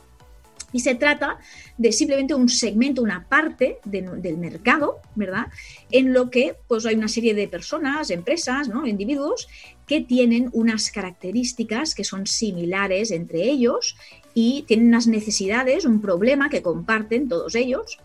Y 0.74 0.80
se 0.80 0.96
trata 0.96 1.38
de 1.78 1.92
simplemente 1.92 2.34
un 2.34 2.50
segmento, 2.50 3.04
una 3.04 3.28
parte 3.28 3.78
del 3.86 4.38
mercado, 4.38 5.02
¿verdad? 5.14 5.48
En 5.92 6.14
lo 6.14 6.32
que 6.32 6.56
pues 6.68 6.86
hay 6.86 6.96
una 6.96 7.10
serie 7.10 7.36
de 7.36 7.48
personas, 7.48 8.10
empresas, 8.10 8.70
¿no? 8.70 8.88
individuos 8.88 9.48
que 9.86 10.02
tienen 10.02 10.50
unas 10.54 10.90
características 10.90 11.94
que 11.94 12.06
son 12.06 12.26
similares 12.26 13.12
entre 13.12 13.44
ellos 13.44 13.98
y 14.34 14.64
tienen 14.64 14.88
unas 14.88 15.08
necesidades, 15.08 15.86
un 15.86 16.02
problema 16.02 16.50
que 16.50 16.62
comparten 16.62 17.28
todos 17.28 17.56
ellos. 17.56 17.98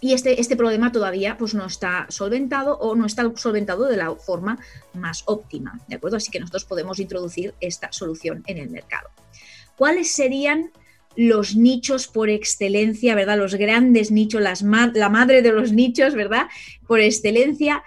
Y 0.00 0.12
este, 0.12 0.40
este 0.40 0.56
problema 0.56 0.92
todavía 0.92 1.38
pues, 1.38 1.54
no 1.54 1.66
está 1.66 2.06
solventado 2.10 2.76
o 2.78 2.94
no 2.94 3.06
está 3.06 3.32
solventado 3.36 3.86
de 3.86 3.96
la 3.96 4.14
forma 4.14 4.58
más 4.92 5.22
óptima. 5.26 5.80
¿De 5.88 5.96
acuerdo? 5.96 6.18
Así 6.18 6.30
que 6.30 6.40
nosotros 6.40 6.64
podemos 6.64 7.00
introducir 7.00 7.54
esta 7.60 7.90
solución 7.92 8.42
en 8.46 8.58
el 8.58 8.70
mercado. 8.70 9.08
¿Cuáles 9.76 10.10
serían 10.10 10.70
los 11.16 11.56
nichos 11.56 12.08
por 12.08 12.28
excelencia, 12.28 13.14
¿verdad? 13.14 13.38
Los 13.38 13.54
grandes 13.54 14.10
nichos, 14.10 14.42
las 14.42 14.62
la 14.62 15.08
madre 15.08 15.42
de 15.42 15.50
los 15.52 15.72
nichos, 15.72 16.14
¿verdad? 16.14 16.46
Por 16.86 17.00
excelencia 17.00 17.82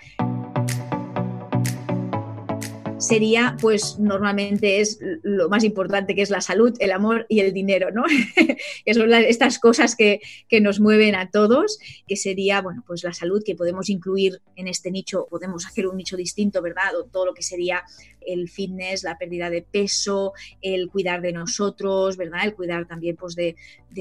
sería, 3.00 3.56
pues 3.62 3.98
normalmente 3.98 4.82
es 4.82 5.00
lo 5.24 5.50
más 5.50 5.64
importante, 5.64 6.16
que 6.16 6.22
es 6.22 6.30
la 6.30 6.42
salud, 6.42 6.76
el 6.80 6.92
amor 6.92 7.26
y 7.30 7.40
el 7.40 7.54
dinero, 7.54 7.92
¿no? 7.92 8.04
que 8.86 8.94
son 8.94 9.14
estas 9.14 9.60
cosas 9.60 9.96
que, 9.96 10.20
nos 10.62 10.80
mueven 10.80 11.16
a 11.16 11.30
todos, 11.32 11.80
que 12.08 12.18
sería, 12.18 12.62
bueno, 12.62 12.84
pues 12.86 13.04
la 13.04 13.14
salud 13.14 13.42
que 13.46 13.56
podemos 13.56 13.90
incluir 13.90 14.42
en 14.56 14.68
este 14.68 14.92
nicho, 14.92 15.28
podemos 15.30 15.66
hacer 15.66 15.88
un 15.88 15.96
nicho 15.96 16.18
distinto, 16.18 16.62
¿verdad? 16.62 16.96
O 17.00 17.06
todo 17.06 17.28
lo 17.28 17.34
que 17.34 17.44
sería 17.44 17.84
el 18.34 18.50
fitness, 18.50 19.04
la 19.04 19.18
pérdida 19.18 19.50
de 19.50 19.62
peso, 19.62 20.34
el 20.62 20.90
cuidar 20.90 21.22
de 21.22 21.34
nosotros, 21.34 22.18
¿verdad? 22.18 22.42
El 22.46 22.56
cuidar 22.56 22.86
también 22.86 23.16
pues, 23.16 23.36
de, 23.36 23.56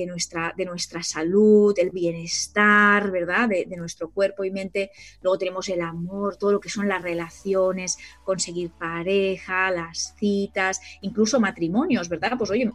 nuestra, 0.06 0.54
de 0.56 0.64
nuestra 0.64 1.02
salud, 1.02 1.75
el 1.78 1.90
bienestar, 1.90 3.11
¿verdad? 3.11 3.49
De, 3.49 3.66
nuestro 3.78 4.11
cuerpo 4.11 4.44
y 4.44 4.50
mente. 4.50 4.90
Luego 5.23 5.38
tenemos 5.38 5.68
el 5.68 5.80
amor, 5.80 6.37
todo 6.37 6.52
lo 6.52 6.61
que 6.61 6.68
son 6.68 6.88
las 6.88 7.02
relaciones, 7.02 7.97
conseguir 8.25 8.70
pareja, 8.70 9.70
las 9.70 10.14
citas, 10.18 10.80
incluso 11.00 11.38
matrimonios, 11.38 12.08
¿verdad? 12.08 12.32
Pues 12.37 12.50
oye, 12.50 12.70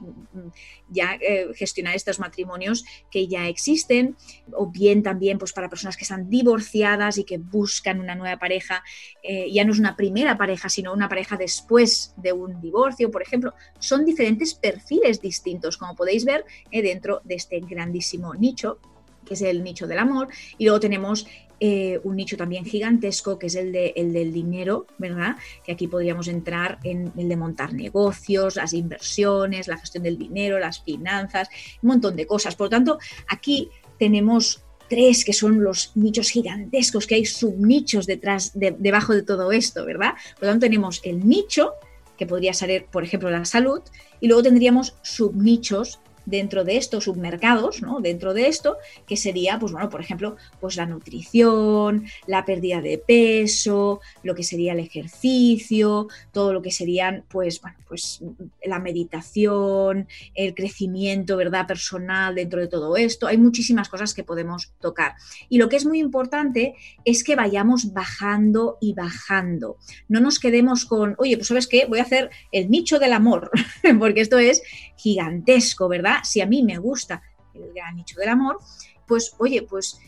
ya 0.89 1.17
eh, 1.19 1.49
gestionar 1.55 1.95
estos 1.95 2.19
matrimonios 2.19 2.85
que 3.11 3.27
ya 3.27 3.47
existen, 3.47 4.15
o 4.53 4.67
bien 4.67 5.03
también 5.03 5.37
pues 5.37 5.51
para 5.51 5.69
personas 5.69 5.97
que 5.97 6.03
están 6.03 6.29
divorciadas 6.29 7.17
y 7.17 7.25
que 7.25 7.37
buscan 7.37 7.99
una 7.99 8.15
nueva 8.15 8.37
pareja, 8.37 8.83
eh, 9.21 9.51
ya 9.51 9.65
no 9.65 9.73
es 9.73 9.79
una 9.79 9.95
primera 9.95 10.37
pareja, 10.37 10.69
sino 10.69 10.93
una 10.93 11.09
pareja 11.09 11.37
después 11.43 12.13
de 12.17 12.31
un 12.31 12.61
divorcio, 12.61 13.11
por 13.11 13.21
ejemplo, 13.21 13.53
son 13.79 14.05
diferentes 14.05 14.53
perfiles 14.53 15.21
distintos, 15.21 15.77
como 15.77 15.95
podéis 15.95 16.23
ver 16.25 16.45
eh, 16.71 16.81
dentro 16.81 17.21
de 17.23 17.35
este 17.35 17.59
grandísimo 17.59 18.33
nicho 18.33 18.79
que 19.25 19.35
es 19.35 19.41
el 19.41 19.63
nicho 19.63 19.87
del 19.87 19.99
amor, 19.99 20.27
y 20.57 20.65
luego 20.65 20.81
tenemos 20.81 21.25
eh, 21.61 22.01
un 22.03 22.17
nicho 22.17 22.35
también 22.35 22.65
gigantesco, 22.65 23.39
que 23.39 23.47
es 23.47 23.55
el, 23.55 23.73
el 23.73 24.11
del 24.11 24.33
dinero, 24.33 24.85
¿verdad? 24.97 25.37
Que 25.63 25.71
aquí 25.71 25.87
podríamos 25.87 26.27
entrar 26.27 26.79
en 26.83 27.13
el 27.15 27.29
de 27.29 27.37
montar 27.37 27.73
negocios, 27.73 28.57
las 28.57 28.73
inversiones, 28.73 29.69
la 29.69 29.77
gestión 29.77 30.03
del 30.03 30.17
dinero, 30.17 30.59
las 30.59 30.81
finanzas, 30.83 31.47
un 31.81 31.87
montón 31.87 32.17
de 32.17 32.27
cosas. 32.27 32.57
Por 32.57 32.65
lo 32.65 32.71
tanto, 32.71 32.99
aquí 33.29 33.69
tenemos 33.97 34.62
tres 34.93 35.25
que 35.25 35.33
son 35.33 35.63
los 35.63 35.91
nichos 35.95 36.29
gigantescos, 36.29 37.07
que 37.07 37.15
hay 37.15 37.25
subnichos 37.25 38.05
detrás, 38.05 38.51
debajo 38.53 39.15
de 39.15 39.23
todo 39.23 39.51
esto, 39.51 39.85
¿verdad? 39.85 40.11
Por 40.35 40.43
lo 40.43 40.49
tanto, 40.49 40.67
tenemos 40.67 41.01
el 41.03 41.27
nicho, 41.27 41.71
que 42.15 42.27
podría 42.27 42.53
ser, 42.53 42.85
por 42.91 43.03
ejemplo, 43.03 43.31
la 43.31 43.43
salud, 43.43 43.81
y 44.19 44.27
luego 44.27 44.43
tendríamos 44.43 44.93
subnichos 45.01 45.99
dentro 46.25 46.63
de 46.63 46.77
estos 46.77 47.05
submercados, 47.05 47.81
¿no? 47.81 47.99
Dentro 47.99 48.33
de 48.33 48.47
esto, 48.47 48.77
que 49.05 49.17
sería, 49.17 49.59
pues 49.59 49.71
bueno, 49.71 49.89
por 49.89 50.01
ejemplo, 50.01 50.37
pues 50.59 50.75
la 50.75 50.85
nutrición, 50.85 52.05
la 52.27 52.45
pérdida 52.45 52.81
de 52.81 52.97
peso, 52.97 54.01
lo 54.23 54.35
que 54.35 54.43
sería 54.43 54.73
el 54.73 54.79
ejercicio, 54.79 56.07
todo 56.31 56.53
lo 56.53 56.61
que 56.61 56.71
serían, 56.71 57.23
pues, 57.29 57.61
bueno, 57.61 57.77
pues 57.87 58.21
la 58.63 58.79
meditación, 58.79 60.07
el 60.35 60.55
crecimiento, 60.55 61.37
¿verdad? 61.37 61.67
Personal 61.67 62.35
dentro 62.35 62.59
de 62.59 62.67
todo 62.67 62.97
esto. 62.97 63.27
Hay 63.27 63.37
muchísimas 63.37 63.89
cosas 63.89 64.13
que 64.13 64.23
podemos 64.23 64.73
tocar. 64.79 65.13
Y 65.49 65.57
lo 65.57 65.69
que 65.69 65.75
es 65.75 65.85
muy 65.85 65.99
importante 65.99 66.75
es 67.05 67.23
que 67.23 67.35
vayamos 67.35 67.93
bajando 67.93 68.77
y 68.81 68.93
bajando. 68.93 69.77
No 70.07 70.19
nos 70.19 70.39
quedemos 70.39 70.85
con, 70.85 71.15
oye, 71.17 71.37
pues 71.37 71.47
sabes 71.47 71.67
qué, 71.67 71.85
voy 71.85 71.99
a 71.99 72.03
hacer 72.03 72.29
el 72.51 72.69
nicho 72.69 72.99
del 72.99 73.13
amor, 73.13 73.51
porque 73.99 74.21
esto 74.21 74.37
es 74.37 74.61
gigantesco, 74.97 75.87
¿verdad? 75.87 76.12
Si 76.23 76.41
a 76.41 76.45
mí 76.45 76.63
me 76.63 76.77
gusta 76.77 77.21
el 77.53 77.73
gran 77.73 77.95
nicho 77.95 78.19
del 78.19 78.29
amor, 78.29 78.59
pues 79.07 79.35
oye, 79.37 79.61
pues 79.63 79.99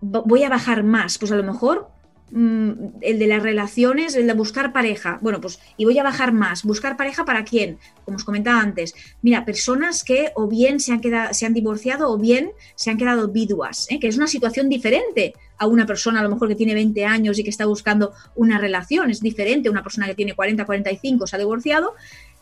voy 0.00 0.42
a 0.44 0.48
bajar 0.48 0.84
más, 0.84 1.18
pues 1.18 1.32
a 1.32 1.36
lo 1.36 1.42
mejor 1.42 1.88
mm, 2.30 2.72
el 3.00 3.18
de 3.18 3.26
las 3.26 3.42
relaciones, 3.42 4.14
el 4.14 4.26
de 4.26 4.34
buscar 4.34 4.72
pareja, 4.72 5.18
bueno, 5.22 5.40
pues 5.40 5.58
y 5.76 5.84
voy 5.84 5.98
a 5.98 6.02
bajar 6.02 6.32
más, 6.32 6.62
buscar 6.64 6.96
pareja 6.96 7.24
para 7.24 7.44
quién, 7.44 7.78
como 8.04 8.16
os 8.16 8.24
comentaba 8.24 8.60
antes, 8.60 8.94
mira, 9.22 9.44
personas 9.44 10.04
que 10.04 10.32
o 10.34 10.46
bien 10.46 10.80
se 10.80 10.92
han, 10.92 11.00
quedado, 11.00 11.32
se 11.32 11.46
han 11.46 11.54
divorciado 11.54 12.10
o 12.10 12.18
bien 12.18 12.52
se 12.74 12.90
han 12.90 12.98
quedado 12.98 13.28
viduas, 13.28 13.86
¿eh? 13.90 13.98
que 13.98 14.08
es 14.08 14.16
una 14.16 14.26
situación 14.26 14.68
diferente 14.68 15.34
a 15.58 15.66
una 15.66 15.86
persona 15.86 16.20
a 16.20 16.22
lo 16.22 16.28
mejor 16.28 16.48
que 16.48 16.54
tiene 16.54 16.74
20 16.74 17.04
años 17.06 17.38
y 17.38 17.44
que 17.44 17.50
está 17.50 17.64
buscando 17.64 18.12
una 18.34 18.58
relación, 18.58 19.10
es 19.10 19.20
diferente 19.20 19.68
a 19.68 19.72
una 19.72 19.82
persona 19.82 20.06
que 20.06 20.14
tiene 20.14 20.34
40, 20.34 20.66
45, 20.66 21.26
se 21.26 21.36
ha 21.36 21.38
divorciado, 21.38 21.94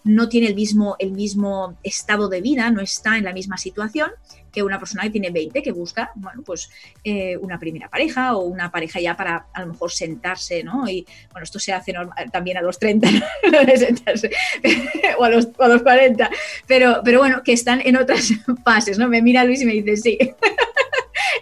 no 0.04 0.28
tiene 0.28 0.46
el 0.48 0.54
mismo, 0.54 0.96
el 0.98 1.12
mismo 1.12 1.76
estado 1.82 2.28
de 2.28 2.40
vida, 2.40 2.70
no 2.70 2.80
está 2.80 3.16
en 3.16 3.24
la 3.24 3.32
misma 3.32 3.56
situación 3.56 4.10
que 4.54 4.62
una 4.62 4.78
persona 4.78 5.02
que 5.02 5.10
tiene 5.10 5.30
20, 5.30 5.62
que 5.62 5.72
busca, 5.72 6.12
bueno, 6.14 6.42
pues 6.46 6.70
eh, 7.02 7.36
una 7.38 7.58
primera 7.58 7.88
pareja 7.88 8.36
o 8.36 8.44
una 8.44 8.70
pareja 8.70 9.00
ya 9.00 9.16
para 9.16 9.48
a 9.52 9.60
lo 9.62 9.72
mejor 9.72 9.90
sentarse, 9.90 10.62
¿no? 10.62 10.88
Y 10.88 11.04
bueno, 11.32 11.42
esto 11.42 11.58
se 11.58 11.72
hace 11.72 11.92
también 12.30 12.58
a 12.58 12.62
los 12.62 12.78
30, 12.78 13.08
sentarse, 13.76 14.30
o, 15.18 15.24
a 15.24 15.28
los, 15.28 15.48
a 15.58 15.66
los 15.66 15.82
40, 15.82 16.30
pero, 16.68 17.00
pero 17.04 17.18
bueno, 17.18 17.42
que 17.42 17.52
están 17.52 17.80
en 17.84 17.96
otras 17.96 18.32
fases, 18.64 18.96
¿no? 18.96 19.08
Me 19.08 19.20
mira 19.22 19.44
Luis 19.44 19.60
y 19.62 19.66
me 19.66 19.72
dice 19.72 19.96
sí. 19.96 20.18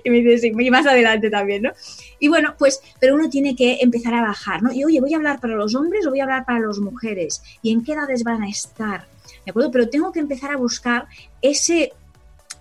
y 0.05 0.11
me 0.11 0.21
dice 0.21 0.53
sí, 0.55 0.71
más 0.71 0.87
adelante 0.87 1.31
también, 1.31 1.63
¿no? 1.63 1.71
Y 2.19 2.29
bueno, 2.29 2.55
pues, 2.59 2.81
pero 3.01 3.15
uno 3.15 3.29
tiene 3.29 3.57
que 3.57 3.79
empezar 3.81 4.15
a 4.15 4.23
bajar, 4.23 4.63
¿no? 4.63 4.73
Y 4.73 4.85
oye, 4.85 5.01
¿voy 5.01 5.13
a 5.15 5.17
hablar 5.17 5.41
para 5.41 5.55
los 5.55 5.75
hombres 5.75 6.07
o 6.07 6.11
voy 6.11 6.21
a 6.21 6.25
hablar 6.25 6.45
para 6.45 6.61
las 6.61 6.79
mujeres? 6.79 7.43
¿Y 7.63 7.73
en 7.73 7.85
qué 7.85 7.93
edades 7.93 8.25
van 8.25 8.43
a 8.43 8.49
estar? 8.49 9.07
¿De 9.45 9.51
acuerdo? 9.51 9.71
Pero 9.71 9.89
tengo 9.89 10.13
que 10.13 10.21
empezar 10.21 10.53
a 10.53 10.57
buscar 10.57 11.07
ese 11.41 11.93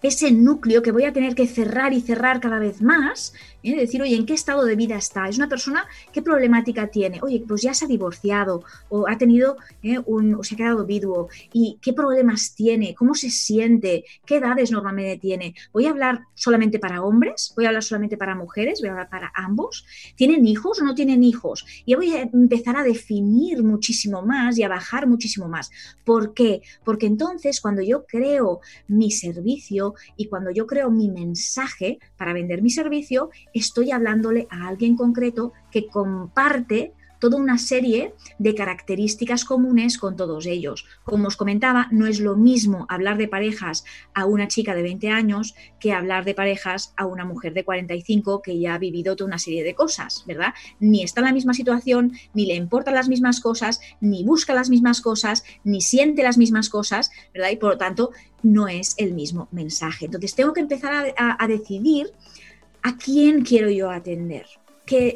ese 0.01 0.31
núcleo 0.31 0.81
que 0.81 0.91
voy 0.91 1.03
a 1.03 1.13
tener 1.13 1.36
que 1.36 1.48
cerrar 1.48 1.93
y 1.93 2.01
cerrar 2.01 2.39
cada 2.39 2.60
vez 2.60 2.81
más, 2.81 3.33
decir, 3.62 4.01
oye, 4.01 4.15
¿en 4.15 4.25
qué 4.25 4.34
estado 4.34 4.65
de 4.65 4.75
vida 4.75 4.96
está? 4.96 5.27
Es 5.27 5.38
una 5.38 5.48
persona, 5.48 5.86
¿qué 6.12 6.22
problemática 6.22 6.88
tiene? 6.88 7.20
Oye, 7.22 7.44
pues 7.48 7.62
ya 7.62 7.74
se 7.74 7.86
ha 7.86 7.88
divorciado 7.88 8.63
o 8.89 9.08
ha 9.08 9.18
tenido 9.18 9.58
¿eh? 9.84 10.00
un, 10.06 10.36
o 10.36 10.44
se 10.44 10.56
ha 10.56 10.58
quedado 10.58 10.86
viduo 10.86 11.30
y 11.53 11.77
qué 11.82 11.94
problemas 11.94 12.56
tiene, 12.56 12.96
cómo 12.96 13.13
se 13.13 13.30
siente, 13.30 14.06
qué 14.25 14.38
edades 14.38 14.72
normalmente 14.72 15.18
tiene. 15.18 15.56
¿Voy 15.74 15.86
a 15.86 15.91
hablar 15.91 16.22
solamente 16.34 16.80
para 16.80 17.03
hombres? 17.03 17.53
¿Voy 17.56 17.65
a 17.65 17.70
hablar 17.70 17.84
solamente 17.84 18.18
para 18.18 18.36
mujeres? 18.36 18.82
¿Voy 18.82 18.89
a 18.89 18.94
hablar 18.94 19.10
para 19.10 19.32
ambos? 19.36 19.86
¿Tienen 20.15 20.46
hijos 20.48 20.82
o 20.82 20.84
no 20.84 20.96
tienen 20.96 21.24
hijos? 21.24 21.65
Y 21.86 21.96
voy 21.96 22.13
a 22.13 22.22
empezar 22.22 22.77
a 22.77 22.84
definir 22.84 23.63
muchísimo 23.63 24.22
más 24.22 24.58
y 24.58 24.63
a 24.63 24.70
bajar 24.70 25.08
muchísimo 25.08 25.48
más. 25.48 25.70
¿Por 26.03 26.34
qué? 26.34 26.62
Porque 26.84 27.06
entonces 27.06 27.62
cuando 27.62 27.82
yo 27.82 28.06
creo 28.06 28.62
mi 28.88 29.12
servicio, 29.12 29.94
y 30.15 30.25
cuando 30.25 30.51
yo 30.51 30.68
creo 30.68 30.89
mi 30.89 31.10
mensaje 31.10 32.00
para 32.18 32.34
vender 32.34 32.62
mi 32.62 32.70
servicio, 32.70 33.30
estoy 33.53 33.91
hablándole 33.91 34.48
a 34.50 34.67
alguien 34.67 34.96
concreto 34.96 35.53
que 35.72 35.88
comparte 35.88 36.93
toda 37.22 37.38
una 37.38 37.60
serie 37.60 38.15
de 38.39 38.55
características 38.55 39.46
comunes 39.46 40.00
con 40.00 40.17
todos 40.17 40.48
ellos. 40.48 40.88
Como 41.03 41.27
os 41.27 41.38
comentaba, 41.38 41.88
no 41.91 42.08
es 42.08 42.20
lo 42.20 42.36
mismo 42.36 42.88
hablar 42.89 43.17
de 43.20 43.27
parejas 43.27 43.86
a 44.15 44.25
una 44.25 44.48
chica 44.48 44.74
de 44.74 44.81
20 44.81 45.10
años 45.10 45.53
que 45.79 45.93
hablar 45.93 46.25
de 46.25 46.34
parejas 46.34 46.93
a 46.98 47.05
una 47.05 47.24
mujer 47.24 47.53
de 47.53 47.63
45 47.63 48.41
que 48.41 48.60
ya 48.60 48.74
ha 48.74 48.79
vivido 48.79 49.15
toda 49.15 49.27
una 49.27 49.38
serie 49.38 49.63
de 49.63 49.75
cosas, 49.75 50.24
¿verdad? 50.25 50.55
Ni 50.79 51.03
está 51.03 51.22
en 51.22 51.27
la 51.27 51.34
misma 51.34 51.53
situación, 51.53 52.13
ni 52.34 52.48
le 52.48 52.55
importan 52.55 52.96
las 52.96 53.08
mismas 53.08 53.39
cosas, 53.39 53.81
ni 54.01 54.24
busca 54.24 54.55
las 54.55 54.72
mismas 54.72 55.00
cosas, 55.00 55.43
ni 55.63 55.81
siente 55.81 56.24
las 56.24 56.39
mismas 56.39 56.70
cosas, 56.70 57.12
¿verdad? 57.36 57.51
Y 57.51 57.58
por 57.58 57.70
lo 57.74 57.77
tanto, 57.77 58.10
no 58.41 58.67
es 58.67 58.96
el 58.98 59.13
mismo 59.13 59.48
mensaje. 59.51 60.05
Entonces, 60.05 60.34
tengo 60.34 60.53
que 60.53 60.62
empezar 60.62 61.13
a, 61.15 61.48
decidir 61.48 62.12
a 62.83 62.97
quién 62.97 63.43
quiero 63.43 63.69
yo 63.69 63.91
atender, 63.91 64.45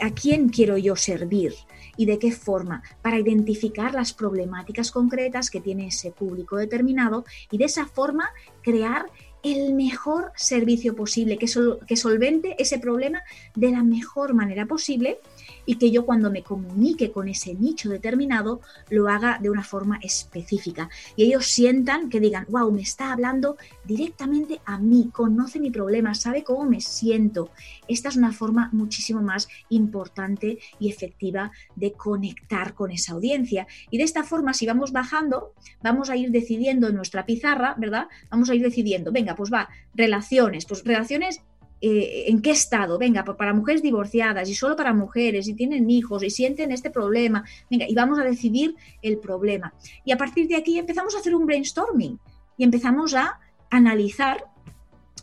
a 0.01 0.11
quién 0.11 0.49
quiero 0.49 0.77
yo 0.77 0.95
servir 0.95 1.53
y 1.97 2.05
de 2.05 2.19
qué 2.19 2.31
forma, 2.31 2.83
para 3.01 3.19
identificar 3.19 3.93
las 3.93 4.13
problemáticas 4.13 4.91
concretas 4.91 5.49
que 5.49 5.61
tiene 5.61 5.87
ese 5.87 6.11
público 6.11 6.57
determinado 6.57 7.25
y 7.51 7.57
de 7.57 7.65
esa 7.65 7.85
forma 7.85 8.29
crear 8.61 9.05
el 9.43 9.73
mejor 9.73 10.31
servicio 10.35 10.95
posible, 10.95 11.37
que, 11.37 11.47
que 11.87 11.95
solvente 11.95 12.55
ese 12.57 12.79
problema 12.79 13.21
de 13.55 13.71
la 13.71 13.83
mejor 13.83 14.33
manera 14.33 14.65
posible 14.65 15.19
y 15.65 15.75
que 15.75 15.91
yo 15.91 16.05
cuando 16.05 16.31
me 16.31 16.43
comunique 16.43 17.11
con 17.11 17.27
ese 17.27 17.53
nicho 17.53 17.89
determinado 17.89 18.61
lo 18.89 19.09
haga 19.09 19.39
de 19.41 19.49
una 19.49 19.63
forma 19.63 19.99
específica 20.01 20.89
y 21.15 21.23
ellos 21.23 21.47
sientan 21.47 22.09
que 22.09 22.19
digan, 22.19 22.45
wow, 22.49 22.71
me 22.71 22.81
está 22.81 23.11
hablando 23.11 23.57
directamente 23.83 24.61
a 24.65 24.77
mí, 24.77 25.09
conoce 25.11 25.59
mi 25.59 25.71
problema, 25.71 26.13
sabe 26.13 26.43
cómo 26.43 26.65
me 26.65 26.81
siento. 26.81 27.49
Esta 27.87 28.09
es 28.09 28.15
una 28.15 28.31
forma 28.31 28.69
muchísimo 28.71 29.21
más 29.21 29.47
importante 29.69 30.59
y 30.79 30.89
efectiva 30.89 31.51
de 31.75 31.93
conectar 31.93 32.73
con 32.73 32.91
esa 32.91 33.13
audiencia 33.13 33.67
y 33.89 33.97
de 33.97 34.03
esta 34.03 34.23
forma 34.23 34.53
si 34.53 34.65
vamos 34.65 34.91
bajando, 34.91 35.53
vamos 35.81 36.09
a 36.09 36.15
ir 36.15 36.31
decidiendo 36.31 36.87
en 36.87 36.95
nuestra 36.95 37.25
pizarra, 37.25 37.75
¿verdad? 37.77 38.07
Vamos 38.29 38.49
a 38.49 38.55
ir 38.55 38.61
decidiendo, 38.61 39.11
venga, 39.11 39.35
pues 39.35 39.51
va, 39.51 39.69
relaciones, 39.93 40.65
pues 40.65 40.83
relaciones 40.83 41.41
eh, 41.81 42.25
en 42.27 42.41
qué 42.41 42.51
estado, 42.51 42.97
venga, 42.97 43.23
para 43.23 43.53
mujeres 43.53 43.81
divorciadas 43.81 44.49
y 44.49 44.55
solo 44.55 44.75
para 44.75 44.93
mujeres 44.93 45.47
y 45.47 45.53
tienen 45.53 45.89
hijos 45.89 46.23
y 46.23 46.29
sienten 46.29 46.71
este 46.71 46.89
problema, 46.89 47.43
venga, 47.69 47.85
y 47.87 47.93
vamos 47.93 48.17
a 48.17 48.23
decidir 48.23 48.75
el 49.01 49.17
problema. 49.17 49.73
Y 50.03 50.11
a 50.11 50.17
partir 50.17 50.47
de 50.47 50.55
aquí 50.55 50.79
empezamos 50.79 51.15
a 51.15 51.19
hacer 51.19 51.35
un 51.35 51.45
brainstorming 51.45 52.19
y 52.57 52.63
empezamos 52.63 53.13
a 53.13 53.39
analizar 53.69 54.45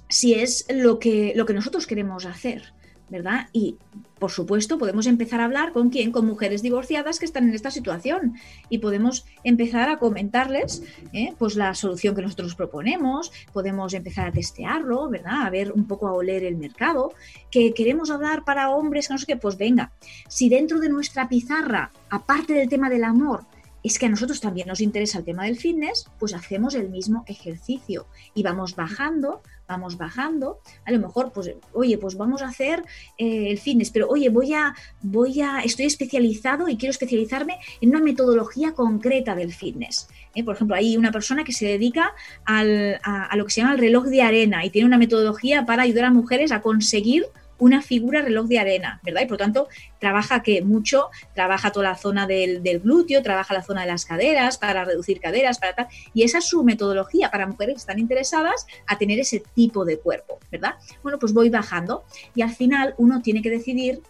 si 0.09 0.35
es 0.35 0.67
lo 0.69 0.99
que, 0.99 1.33
lo 1.35 1.47
que 1.47 1.55
nosotros 1.55 1.87
queremos 1.87 2.27
hacer. 2.27 2.75
¿Verdad? 3.13 3.49
Y 3.53 3.77
por 4.19 4.31
supuesto 4.31 4.79
podemos 4.79 5.07
empezar 5.07 5.41
a 5.41 5.45
hablar 5.45 5.73
con 5.73 5.91
quién, 5.91 6.11
con 6.11 6.27
mujeres 6.27 6.63
divorciadas 6.63 7.19
que 7.19 7.27
están 7.27 7.49
en 7.49 7.55
esta 7.55 7.71
situación 7.71 8.35
y 8.69 8.79
podemos 8.79 9.27
empezar 9.45 9.91
a 9.91 9.99
comentarles 9.99 10.83
¿eh? 11.13 11.35
pues 11.39 11.55
la 11.55 11.75
solución 11.75 12.15
que 12.15 12.23
nosotros 12.23 12.55
proponemos, 12.55 13.31
podemos 13.53 13.93
empezar 13.95 14.29
a 14.29 14.33
testearlo, 14.33 15.09
¿verdad? 15.11 15.43
A 15.43 15.51
ver 15.51 15.73
un 15.73 15.87
poco 15.87 16.09
a 16.09 16.13
oler 16.13 16.43
el 16.43 16.57
mercado, 16.57 17.13
que 17.51 17.75
queremos 17.75 18.11
hablar 18.11 18.45
para 18.45 18.71
hombres, 18.71 19.11
no 19.11 19.19
sé 19.19 19.27
qué, 19.27 19.37
pues 19.37 19.59
venga, 19.59 19.93
si 20.29 20.49
dentro 20.49 20.81
de 20.81 20.89
nuestra 20.89 21.29
pizarra, 21.29 21.91
aparte 22.09 22.55
del 22.55 22.69
tema 22.69 22.89
del 22.89 23.05
amor, 23.05 23.45
es 23.83 23.99
que 23.99 24.07
a 24.07 24.09
nosotros 24.09 24.41
también 24.41 24.69
nos 24.69 24.81
interesa 24.81 25.19
el 25.19 25.25
tema 25.25 25.45
del 25.45 25.57
fitness, 25.57 26.07
pues 26.19 26.35
hacemos 26.35 26.75
el 26.75 26.89
mismo 26.89 27.25
ejercicio 27.27 28.07
y 28.35 28.43
vamos 28.43 28.77
bajando, 28.77 29.43
vamos 29.67 29.97
bajando. 29.97 30.61
A 30.85 30.93
lo 30.93 31.01
mejor, 31.01 31.33
pues, 31.33 31.51
oye, 31.73 31.99
pues 31.99 32.17
vamos 32.17 32.43
a 32.43 32.49
hacer 32.49 32.85
eh, 33.19 33.51
el 33.51 33.59
fitness, 33.59 33.91
pero 33.91 34.09
oye, 34.09 34.29
voy 34.29 34.55
a, 34.55 34.75
voy 35.01 35.41
a, 35.41 35.61
estoy 35.61 35.87
especializado 35.87 36.69
y 36.69 36.77
quiero 36.77 36.91
especializarme 36.91 37.59
en 37.81 37.91
una 37.91 38.01
metodología 38.01 38.73
concreta 38.73 39.35
del 39.35 39.53
fitness. 39.53 40.09
¿eh? 40.35 40.45
Por 40.45 40.55
ejemplo, 40.55 40.77
hay 40.77 40.97
una 40.97 41.11
persona 41.11 41.45
que 41.45 41.53
se 41.53 41.67
dedica 41.67 42.15
al, 42.45 43.01
a, 43.03 43.25
a 43.25 43.37
lo 43.37 43.45
que 43.45 43.51
se 43.51 43.61
llama 43.61 43.75
el 43.75 43.81
reloj 43.81 44.05
de 44.07 44.23
arena 44.23 44.65
y 44.65 44.71
tiene 44.71 44.87
una 44.87 44.99
metodología 44.99 45.67
para 45.67 45.83
ayudar 45.83 46.05
a 46.05 46.11
mujeres 46.11 46.53
a 46.53 46.63
conseguir 46.63 47.27
una 47.63 47.81
figura 47.81 48.23
reloj 48.23 48.49
de 48.49 48.59
arena, 48.59 49.01
¿verdad? 49.05 49.23
Y 49.23 49.27
por 49.27 49.39
lo 49.39 49.45
tanto, 49.45 49.69
trabaja 50.01 50.43
que 50.43 50.63
mucho, 50.63 51.11
trabaja 51.33 51.71
toda 51.71 51.91
la 51.91 51.97
zona 51.97 52.27
del, 52.27 52.61
glúteo, 52.81 53.23
trabaja 53.23 53.55
la 53.55 53.63
zona 53.63 53.83
de 53.83 53.87
las 53.87 54.05
caderas 54.05 54.59
para 54.59 54.85
reducir 54.85 55.21
caderas, 55.21 55.61
para 55.61 55.75
tal. 55.77 55.87
Y 56.13 56.25
esa 56.25 56.39
es 56.39 56.47
su 56.47 56.65
metodología 56.65 57.31
para 57.31 57.47
mujeres 57.47 57.75
que 57.75 57.79
están 57.79 58.01
interesadas 58.01 58.67
a 58.89 58.99
tener 58.99 59.21
ese 59.21 59.45
tipo 59.55 59.85
de 59.85 60.01
cuerpo, 60.01 60.41
¿verdad? 60.51 60.75
Bueno, 61.05 61.21
pues 61.21 61.33
voy 61.33 61.51
bajando 61.51 62.03
y 62.35 62.43
al 62.43 62.53
final 62.53 62.97
uno 62.99 63.23
tiene 63.23 63.43
que 63.43 63.51
decidir 63.51 64.03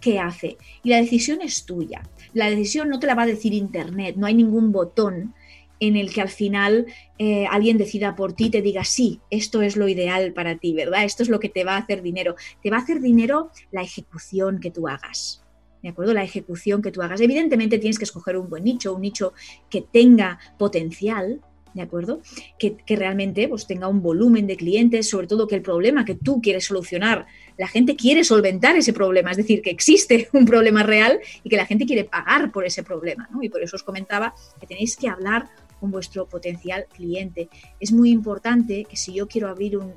qué 0.00 0.18
hace. 0.18 0.56
Y 0.82 0.88
la 0.88 0.96
decisión 0.96 1.42
es 1.42 1.66
tuya. 1.66 2.00
La 2.32 2.48
decisión 2.48 2.88
no 2.88 2.98
te 2.98 3.06
la 3.06 3.14
va 3.14 3.24
a 3.24 3.26
decir 3.26 3.52
Internet, 3.52 4.16
no 4.16 4.26
hay 4.26 4.34
ningún 4.34 4.72
botón 4.72 5.34
en 5.80 5.96
el 5.96 6.12
que 6.12 6.20
al 6.20 6.28
final 6.28 6.86
eh, 7.18 7.46
alguien 7.50 7.78
decida 7.78 8.14
por 8.14 8.32
ti, 8.32 8.50
te 8.50 8.62
diga, 8.62 8.84
sí, 8.84 9.20
esto 9.30 9.62
es 9.62 9.76
lo 9.76 9.88
ideal 9.88 10.32
para 10.32 10.58
ti, 10.58 10.72
¿verdad? 10.72 11.04
Esto 11.04 11.22
es 11.22 11.28
lo 11.28 11.40
que 11.40 11.48
te 11.48 11.64
va 11.64 11.74
a 11.74 11.78
hacer 11.78 12.02
dinero. 12.02 12.36
Te 12.62 12.70
va 12.70 12.78
a 12.78 12.80
hacer 12.80 13.00
dinero 13.00 13.50
la 13.72 13.82
ejecución 13.82 14.60
que 14.60 14.70
tú 14.70 14.88
hagas. 14.88 15.42
¿De 15.82 15.90
acuerdo? 15.90 16.14
La 16.14 16.24
ejecución 16.24 16.82
que 16.82 16.90
tú 16.90 17.02
hagas. 17.02 17.20
Evidentemente 17.20 17.78
tienes 17.78 17.98
que 17.98 18.04
escoger 18.04 18.36
un 18.36 18.48
buen 18.48 18.64
nicho, 18.64 18.94
un 18.94 19.02
nicho 19.02 19.34
que 19.70 19.82
tenga 19.82 20.38
potencial, 20.58 21.40
¿de 21.76 21.82
acuerdo? 21.82 22.22
Que, 22.58 22.76
realmente 22.96 23.46
pues, 23.48 23.66
tenga 23.66 23.86
un 23.86 24.02
volumen 24.02 24.46
de 24.46 24.56
clientes, 24.56 25.10
sobre 25.10 25.26
todo 25.26 25.46
que 25.46 25.54
el 25.54 25.62
problema 25.62 26.06
que 26.06 26.14
tú 26.14 26.40
quieres 26.40 26.64
solucionar, 26.64 27.26
la 27.58 27.68
gente 27.68 27.96
quiere 27.96 28.24
solventar 28.24 28.76
ese 28.76 28.94
problema, 28.94 29.30
es 29.30 29.36
decir, 29.36 29.60
que 29.60 29.70
existe 29.70 30.28
un 30.32 30.46
problema 30.46 30.82
real 30.82 31.20
y 31.44 31.50
que 31.50 31.56
la 31.56 31.66
gente 31.66 31.84
quiere 31.84 32.04
pagar 32.04 32.50
por 32.50 32.64
ese 32.64 32.82
problema, 32.82 33.28
¿no? 33.30 33.42
Y 33.42 33.50
por 33.50 33.62
eso 33.62 33.76
os 33.76 33.82
comentaba 33.82 34.34
que 34.58 34.66
tenéis 34.66 34.96
que 34.96 35.08
hablar 35.08 35.50
con 35.80 35.90
vuestro 35.90 36.26
potencial 36.26 36.86
cliente. 36.92 37.48
Es 37.80 37.92
muy 37.92 38.10
importante 38.10 38.84
que 38.84 38.96
si 38.96 39.14
yo 39.14 39.28
quiero 39.28 39.48
abrir 39.48 39.76
un, 39.76 39.94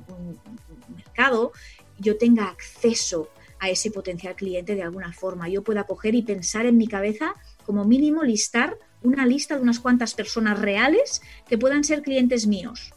mercado, 0.94 1.52
yo 1.98 2.16
tenga 2.16 2.48
acceso 2.48 3.28
a 3.58 3.68
ese 3.68 3.90
potencial 3.90 4.34
cliente 4.34 4.74
de 4.74 4.82
alguna 4.82 5.12
forma. 5.12 5.48
Yo 5.48 5.62
pueda 5.62 5.84
coger 5.84 6.14
y 6.14 6.22
pensar 6.22 6.66
en 6.66 6.78
mi 6.78 6.86
cabeza, 6.86 7.34
como 7.64 7.84
mínimo, 7.84 8.22
listar 8.22 8.78
una 9.02 9.26
lista 9.26 9.56
de 9.56 9.62
unas 9.62 9.80
cuantas 9.80 10.14
personas 10.14 10.58
reales 10.58 11.22
que 11.48 11.58
puedan 11.58 11.84
ser 11.84 12.02
clientes 12.02 12.46
míos. 12.46 12.92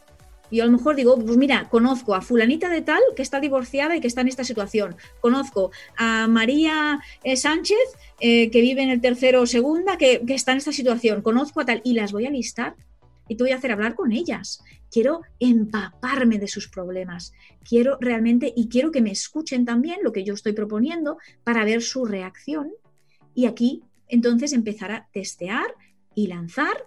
Y 0.50 0.60
a 0.60 0.66
lo 0.66 0.72
mejor 0.72 0.96
digo, 0.96 1.18
pues 1.18 1.36
mira, 1.36 1.68
conozco 1.68 2.14
a 2.14 2.20
fulanita 2.20 2.68
de 2.68 2.82
tal 2.82 3.00
que 3.16 3.22
está 3.22 3.40
divorciada 3.40 3.96
y 3.96 4.00
que 4.00 4.06
está 4.06 4.20
en 4.20 4.28
esta 4.28 4.44
situación. 4.44 4.96
Conozco 5.20 5.70
a 5.96 6.28
María 6.28 7.00
eh, 7.22 7.36
Sánchez 7.36 7.78
eh, 8.20 8.50
que 8.50 8.60
vive 8.60 8.82
en 8.82 8.90
el 8.90 9.00
tercero 9.00 9.42
o 9.42 9.46
segunda 9.46 9.96
que, 9.96 10.22
que 10.26 10.34
está 10.34 10.52
en 10.52 10.58
esta 10.58 10.72
situación. 10.72 11.22
Conozco 11.22 11.60
a 11.60 11.64
tal 11.64 11.80
y 11.84 11.94
las 11.94 12.12
voy 12.12 12.26
a 12.26 12.30
listar 12.30 12.76
y 13.28 13.36
te 13.36 13.44
voy 13.44 13.52
a 13.52 13.56
hacer 13.56 13.72
hablar 13.72 13.94
con 13.94 14.12
ellas. 14.12 14.62
Quiero 14.90 15.22
empaparme 15.40 16.38
de 16.38 16.48
sus 16.48 16.68
problemas. 16.68 17.32
Quiero 17.68 17.98
realmente 18.00 18.52
y 18.54 18.68
quiero 18.68 18.90
que 18.90 19.02
me 19.02 19.10
escuchen 19.10 19.64
también 19.64 20.00
lo 20.02 20.12
que 20.12 20.24
yo 20.24 20.34
estoy 20.34 20.52
proponiendo 20.52 21.18
para 21.42 21.64
ver 21.64 21.82
su 21.82 22.04
reacción. 22.04 22.70
Y 23.34 23.46
aquí 23.46 23.82
entonces 24.08 24.52
empezar 24.52 24.92
a 24.92 25.08
testear 25.12 25.74
y 26.14 26.28
lanzar 26.28 26.86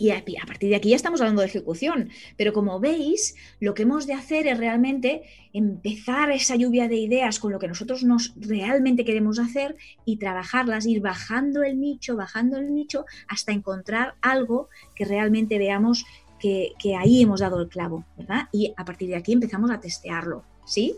y 0.00 0.10
a, 0.12 0.46
partir 0.46 0.70
de 0.70 0.76
aquí 0.76 0.88
ya 0.88 0.96
estamos 0.96 1.20
hablando 1.20 1.42
de 1.42 1.48
ejecución. 1.48 2.08
Pero 2.38 2.54
como 2.54 2.80
veis, 2.80 3.36
lo 3.60 3.74
que 3.74 3.82
hemos 3.82 4.06
de 4.06 4.14
hacer 4.14 4.46
es 4.46 4.56
realmente 4.56 5.22
empezar 5.52 6.30
esa 6.30 6.56
lluvia 6.56 6.88
de 6.88 6.96
ideas 6.96 7.38
con 7.38 7.52
lo 7.52 7.58
que 7.58 7.68
nosotros 7.68 8.02
nos 8.02 8.32
realmente 8.36 9.04
queremos 9.04 9.38
hacer 9.38 9.76
y 10.06 10.16
trabajarlas, 10.16 10.86
ir 10.86 11.02
bajando 11.02 11.62
el 11.62 11.78
nicho, 11.78 12.16
bajando 12.16 12.56
el 12.56 12.72
nicho, 12.72 13.04
hasta 13.28 13.52
encontrar 13.52 14.14
algo 14.22 14.70
que 14.94 15.04
realmente 15.04 15.58
veamos 15.58 16.06
que, 16.38 16.72
que 16.78 16.96
ahí 16.96 17.20
hemos 17.20 17.40
dado 17.40 17.60
el 17.60 17.68
clavo, 17.68 18.06
¿verdad? 18.16 18.48
Y 18.52 18.72
a 18.78 18.86
partir 18.86 19.10
de 19.10 19.16
aquí 19.16 19.34
empezamos 19.34 19.70
a 19.70 19.80
testearlo, 19.80 20.44
¿sí? 20.64 20.94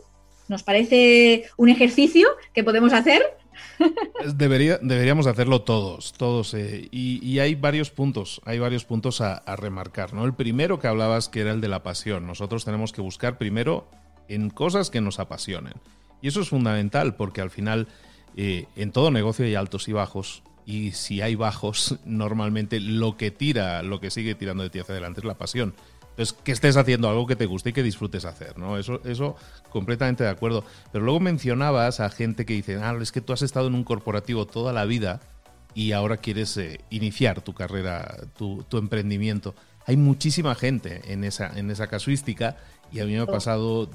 ¿Nos 0.48 0.62
parece 0.62 1.46
un 1.56 1.70
ejercicio 1.70 2.28
que 2.54 2.62
podemos 2.62 2.92
hacer? 2.92 3.20
Debería, 4.34 4.78
deberíamos 4.80 5.26
hacerlo 5.26 5.62
todos, 5.62 6.12
todos. 6.12 6.54
Eh, 6.54 6.88
y, 6.90 7.38
hay 7.38 7.54
varios 7.54 7.90
puntos, 7.90 8.40
hay 8.44 8.58
varios 8.58 8.84
puntos 8.84 9.20
a, 9.20 9.42
remarcar. 9.56 10.14
¿no? 10.14 10.24
El 10.24 10.34
primero 10.34 10.78
que 10.78 10.86
hablabas 10.86 11.28
que 11.28 11.40
era 11.40 11.52
el 11.52 11.60
de 11.60 11.68
la 11.68 11.82
pasión. 11.82 12.26
Nosotros 12.26 12.64
tenemos 12.64 12.92
que 12.92 13.00
buscar 13.00 13.38
primero 13.38 13.88
en 14.28 14.50
cosas 14.50 14.90
que 14.90 15.00
nos 15.00 15.18
apasionen. 15.18 15.74
Y 16.20 16.28
eso 16.28 16.40
es 16.40 16.48
fundamental 16.48 17.16
porque 17.16 17.40
al 17.40 17.50
final 17.50 17.88
eh, 18.36 18.66
en 18.76 18.92
todo 18.92 19.10
negocio 19.10 19.44
hay 19.44 19.54
altos 19.54 19.88
y 19.88 19.92
bajos. 19.92 20.42
Y 20.64 20.92
si 20.92 21.20
hay 21.20 21.34
bajos, 21.34 21.98
normalmente 22.04 22.80
lo 22.80 23.16
que 23.16 23.30
tira, 23.30 23.82
lo 23.82 24.00
que 24.00 24.10
sigue 24.10 24.34
tirando 24.34 24.62
de 24.62 24.70
ti 24.70 24.78
hacia 24.78 24.92
adelante 24.92 25.20
es 25.20 25.24
la 25.26 25.38
pasión. 25.38 25.74
Entonces, 26.12 26.36
que 26.44 26.52
estés 26.52 26.76
haciendo 26.76 27.08
algo 27.08 27.26
que 27.26 27.36
te 27.36 27.46
guste 27.46 27.70
y 27.70 27.72
que 27.72 27.82
disfrutes 27.82 28.26
hacer, 28.26 28.58
¿no? 28.58 28.76
Eso, 28.76 29.00
eso 29.04 29.34
completamente 29.70 30.24
de 30.24 30.30
acuerdo. 30.30 30.62
Pero 30.92 31.04
luego 31.04 31.20
mencionabas 31.20 32.00
a 32.00 32.10
gente 32.10 32.44
que 32.44 32.52
dice, 32.52 32.76
ah, 32.76 32.94
es 33.00 33.12
que 33.12 33.22
tú 33.22 33.32
has 33.32 33.40
estado 33.40 33.68
en 33.68 33.74
un 33.74 33.84
corporativo 33.84 34.46
toda 34.46 34.74
la 34.74 34.84
vida 34.84 35.20
y 35.74 35.92
ahora 35.92 36.18
quieres 36.18 36.54
eh, 36.58 36.80
iniciar 36.90 37.40
tu 37.40 37.54
carrera, 37.54 38.18
tu, 38.36 38.64
emprendimiento. 38.72 39.54
Hay 39.86 39.96
muchísima 39.96 40.54
gente 40.54 41.00
en 41.10 41.24
esa, 41.24 41.50
en 41.58 41.70
esa 41.70 41.86
casuística 41.86 42.58
y 42.92 43.00
a 43.00 43.06
mí 43.06 43.12
me 43.12 43.20
ha 43.20 43.26
pasado, 43.26 43.90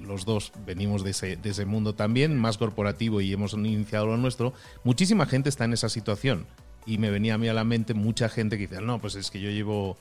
los 0.00 0.24
dos 0.24 0.52
venimos 0.64 1.04
de 1.04 1.10
ese, 1.10 1.36
de 1.36 1.50
ese 1.50 1.66
mundo 1.66 1.94
también, 1.94 2.38
más 2.38 2.56
corporativo 2.56 3.20
y 3.20 3.30
hemos 3.30 3.52
iniciado 3.52 4.06
lo 4.06 4.16
nuestro. 4.16 4.54
Muchísima 4.84 5.26
gente 5.26 5.50
está 5.50 5.66
en 5.66 5.74
esa 5.74 5.90
situación 5.90 6.46
y 6.86 6.98
me 6.98 7.10
venía 7.10 7.34
a 7.34 7.38
mí 7.38 7.48
a 7.48 7.54
la 7.54 7.64
mente 7.64 7.94
mucha 7.94 8.28
gente 8.28 8.56
que 8.56 8.66
dice, 8.66 8.80
no, 8.80 8.98
pues 8.98 9.14
es 9.14 9.30
que 9.30 9.40
yo 9.40 9.50
llevo 9.50 9.98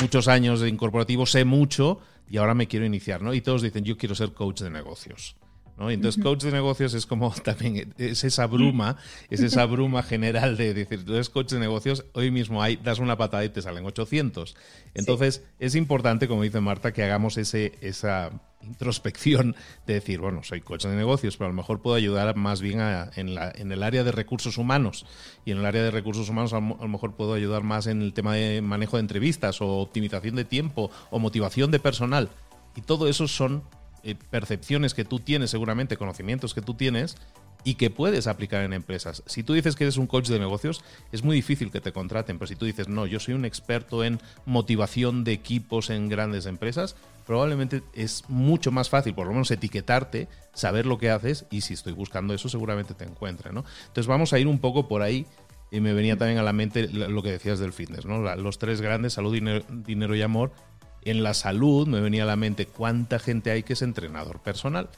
muchos 0.00 0.28
años 0.28 0.60
de 0.60 0.68
incorporativo, 0.68 1.26
sé 1.26 1.44
mucho 1.44 2.00
y 2.28 2.38
ahora 2.38 2.54
me 2.54 2.66
quiero 2.66 2.86
iniciar, 2.86 3.22
¿no? 3.22 3.34
Y 3.34 3.40
todos 3.40 3.62
dicen, 3.62 3.84
yo 3.84 3.96
quiero 3.96 4.14
ser 4.14 4.32
coach 4.32 4.62
de 4.62 4.70
negocios. 4.70 5.36
¿no? 5.78 5.90
entonces, 5.90 6.22
coach 6.22 6.44
de 6.44 6.52
negocios 6.52 6.94
es 6.94 7.06
como 7.06 7.30
también, 7.44 7.94
es 7.98 8.24
esa 8.24 8.46
bruma, 8.46 8.98
es 9.30 9.40
esa 9.40 9.64
bruma 9.64 10.02
general 10.02 10.56
de 10.56 10.74
decir, 10.74 11.04
tú 11.04 11.14
eres 11.14 11.30
coach 11.30 11.50
de 11.52 11.58
negocios, 11.58 12.04
hoy 12.12 12.30
mismo 12.30 12.62
hay, 12.62 12.76
das 12.76 12.98
una 12.98 13.16
patada 13.16 13.44
y 13.44 13.48
te 13.48 13.62
salen 13.62 13.84
800. 13.84 14.54
Entonces, 14.94 15.44
es 15.58 15.74
importante, 15.74 16.28
como 16.28 16.42
dice 16.42 16.60
Marta, 16.60 16.92
que 16.92 17.02
hagamos 17.02 17.36
ese, 17.38 17.72
esa 17.80 18.30
introspección 18.64 19.56
de 19.86 19.94
decir, 19.94 20.20
bueno, 20.20 20.42
soy 20.42 20.60
coach 20.60 20.84
de 20.84 20.96
negocios, 20.96 21.36
pero 21.36 21.46
a 21.46 21.50
lo 21.50 21.56
mejor 21.56 21.80
puedo 21.80 21.96
ayudar 21.96 22.36
más 22.36 22.60
bien 22.60 22.80
en, 23.16 23.34
la, 23.34 23.52
en, 23.54 23.72
el 23.72 23.82
área 23.82 24.04
de 24.04 24.12
recursos 24.12 24.58
humanos. 24.58 25.06
Y 25.44 25.52
en 25.52 25.58
el 25.58 25.66
área 25.66 25.82
de 25.82 25.90
recursos 25.90 26.28
humanos 26.28 26.52
a 26.52 26.60
lo 26.60 26.88
mejor 26.88 27.14
puedo 27.14 27.34
ayudar 27.34 27.62
más 27.62 27.86
en 27.86 28.02
el 28.02 28.12
tema 28.12 28.34
de 28.34 28.62
manejo 28.62 28.96
de 28.96 29.02
entrevistas 29.02 29.60
o 29.60 29.78
optimización 29.78 30.36
de 30.36 30.44
tiempo 30.44 30.90
o 31.10 31.18
motivación 31.18 31.70
de 31.70 31.80
personal. 31.80 32.30
Y 32.76 32.80
todo 32.82 33.08
eso 33.08 33.28
son 33.28 33.62
eh, 34.04 34.16
percepciones 34.30 34.94
que 34.94 35.04
tú 35.04 35.20
tienes 35.20 35.50
seguramente, 35.50 35.96
conocimientos 35.96 36.54
que 36.54 36.62
tú 36.62 36.74
tienes 36.74 37.16
y 37.64 37.74
que 37.74 37.90
puedes 37.90 38.26
aplicar 38.26 38.62
en 38.64 38.72
empresas. 38.72 39.22
Si 39.26 39.42
tú 39.42 39.54
dices 39.54 39.76
que 39.76 39.84
eres 39.84 39.96
un 39.96 40.06
coach 40.06 40.28
de 40.28 40.38
negocios, 40.38 40.82
es 41.12 41.22
muy 41.22 41.36
difícil 41.36 41.70
que 41.70 41.80
te 41.80 41.92
contraten, 41.92 42.38
pero 42.38 42.46
si 42.46 42.56
tú 42.56 42.64
dices, 42.64 42.88
no, 42.88 43.06
yo 43.06 43.20
soy 43.20 43.34
un 43.34 43.44
experto 43.44 44.04
en 44.04 44.20
motivación 44.46 45.24
de 45.24 45.32
equipos 45.32 45.90
en 45.90 46.08
grandes 46.08 46.46
empresas, 46.46 46.96
probablemente 47.26 47.82
es 47.94 48.24
mucho 48.28 48.70
más 48.70 48.88
fácil, 48.88 49.14
por 49.14 49.26
lo 49.26 49.32
menos, 49.32 49.50
etiquetarte, 49.50 50.28
saber 50.52 50.86
lo 50.86 50.98
que 50.98 51.10
haces 51.10 51.46
y 51.50 51.60
si 51.62 51.74
estoy 51.74 51.92
buscando 51.92 52.34
eso, 52.34 52.48
seguramente 52.48 52.94
te 52.94 53.04
encuentre. 53.04 53.52
¿no? 53.52 53.64
Entonces 53.82 54.06
vamos 54.06 54.32
a 54.32 54.38
ir 54.38 54.46
un 54.46 54.58
poco 54.58 54.88
por 54.88 55.02
ahí. 55.02 55.26
Y 55.70 55.80
me 55.80 55.94
venía 55.94 56.18
también 56.18 56.38
a 56.38 56.42
la 56.42 56.52
mente 56.52 56.86
lo 56.86 57.22
que 57.22 57.30
decías 57.30 57.58
del 57.58 57.72
fitness, 57.72 58.04
¿no? 58.04 58.18
los 58.36 58.58
tres 58.58 58.82
grandes, 58.82 59.14
salud, 59.14 59.32
dinero, 59.32 60.14
y 60.14 60.20
amor. 60.20 60.52
En 61.00 61.22
la 61.22 61.32
salud 61.32 61.88
me 61.88 62.02
venía 62.02 62.24
a 62.24 62.26
la 62.26 62.36
mente 62.36 62.66
cuánta 62.66 63.18
gente 63.18 63.50
hay 63.50 63.62
que 63.62 63.72
es 63.72 63.80
entrenador 63.80 64.40
personal. 64.40 64.90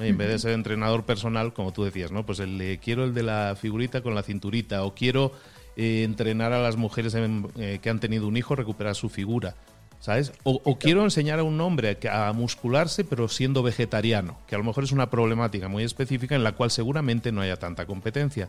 Y 0.00 0.08
en 0.08 0.18
vez 0.18 0.28
de 0.28 0.38
ser 0.38 0.52
entrenador 0.52 1.04
personal, 1.04 1.52
como 1.52 1.72
tú 1.72 1.84
decías, 1.84 2.10
¿no? 2.10 2.24
Pues 2.24 2.40
el 2.40 2.78
quiero 2.82 3.04
el 3.04 3.14
de 3.14 3.22
la 3.22 3.56
figurita 3.60 4.02
con 4.02 4.14
la 4.14 4.22
cinturita, 4.22 4.84
o 4.84 4.94
quiero 4.94 5.32
eh, 5.76 6.02
entrenar 6.04 6.52
a 6.52 6.60
las 6.60 6.76
mujeres 6.76 7.14
eh, 7.14 7.78
que 7.82 7.90
han 7.90 8.00
tenido 8.00 8.26
un 8.26 8.36
hijo 8.36 8.56
recuperar 8.56 8.94
su 8.94 9.08
figura. 9.08 9.54
¿sabes? 10.00 10.32
O, 10.44 10.78
quiero 10.78 11.04
enseñar 11.04 11.38
a 11.38 11.42
un 11.42 11.60
hombre 11.60 11.98
a 12.10 12.32
muscularse 12.32 13.04
pero 13.04 13.28
siendo 13.28 13.62
vegetariano, 13.62 14.38
que 14.46 14.54
a 14.54 14.58
lo 14.58 14.64
mejor 14.64 14.84
es 14.84 14.92
una 14.92 15.10
problemática 15.10 15.68
muy 15.68 15.84
específica 15.84 16.34
en 16.34 16.42
la 16.42 16.52
cual 16.52 16.70
seguramente 16.70 17.32
no 17.32 17.42
haya 17.42 17.56
tanta 17.56 17.86
competencia. 17.86 18.48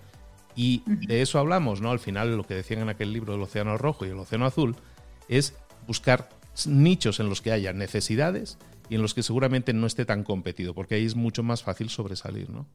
Y 0.56 0.84
de 0.86 1.22
eso 1.22 1.40
hablamos, 1.40 1.82
¿no? 1.82 1.92
Al 1.92 2.00
final 2.00 2.36
lo 2.36 2.44
que 2.44 2.56
decían 2.56 2.82
en 2.82 2.90
aquel 2.90 3.14
libro 3.14 3.34
del 3.34 3.42
Océano 3.42 3.78
Rojo 3.78 4.06
y 4.06 4.10
el 4.10 4.20
Océano 4.20 4.46
Azul 4.46 4.76
es 5.30 5.54
buscar 5.88 6.30
nichos 6.66 7.20
en 7.20 7.30
los 7.30 7.42
que 7.42 7.52
haya 7.52 7.72
necesidades 7.74 8.58
y 8.92 8.96
en 8.96 9.02
los 9.02 9.14
que 9.14 9.24
seguramente 9.24 9.72
no 9.72 9.88
esté 9.88 10.04
tan 10.04 10.26
competido, 10.26 10.76
porque 10.76 10.96
ahí 10.96 11.06
es 11.06 11.16
mucho 11.16 11.44
más 11.44 11.64
fácil 11.64 11.90
sobresalir, 11.90 12.50
¿no? 12.50 12.68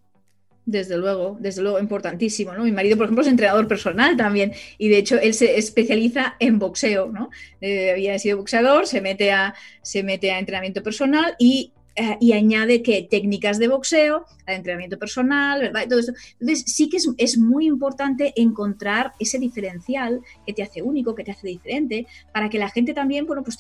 Desde 0.65 0.97
luego, 0.97 1.37
desde 1.39 1.61
luego, 1.61 1.79
importantísimo, 1.79 2.55
¿no? 2.55 2.65
Mi 2.65 2.73
marido, 2.73 2.97
por 2.97 3.05
ejemplo, 3.05 3.21
es 3.21 3.29
entrenador 3.29 3.69
personal 3.69 4.17
también 4.17 4.53
y 4.79 4.89
de 4.89 4.97
hecho 4.97 5.21
él 5.21 5.35
se 5.35 5.59
especializa 5.59 6.35
en 6.41 6.59
boxeo, 6.59 7.13
¿no? 7.13 7.29
Eh, 7.61 7.91
había 7.91 8.19
sido 8.19 8.39
boxeador, 8.39 8.87
se 8.87 9.03
mete 9.03 9.31
a, 9.31 9.55
se 9.83 10.03
mete 10.03 10.33
a 10.33 10.39
entrenamiento 10.39 10.83
personal 10.83 11.37
y 11.39 11.73
eh, 11.99 12.19
y 12.21 12.33
añade 12.33 12.83
que 12.83 13.09
técnicas 13.11 13.59
de 13.59 13.69
boxeo, 13.69 14.27
entrenamiento 14.47 14.99
personal, 14.99 15.63
¿verdad? 15.63 15.89
todo 15.89 16.01
Entonces, 16.01 16.65
sí 16.67 16.91
que 16.91 16.99
es, 17.17 17.39
muy 17.39 17.67
importante 17.67 18.35
encontrar 18.37 19.15
ese 19.19 19.39
diferencial 19.39 20.21
que 20.47 20.53
te 20.53 20.63
hace 20.63 20.83
único, 20.83 21.15
que 21.15 21.25
te 21.25 21.31
hace 21.31 21.49
diferente, 21.49 22.07
para 22.35 22.51
que 22.51 22.59
la 22.59 22.69
gente 22.69 22.93
también, 22.93 23.27
bueno, 23.27 23.43
pues 23.43 23.57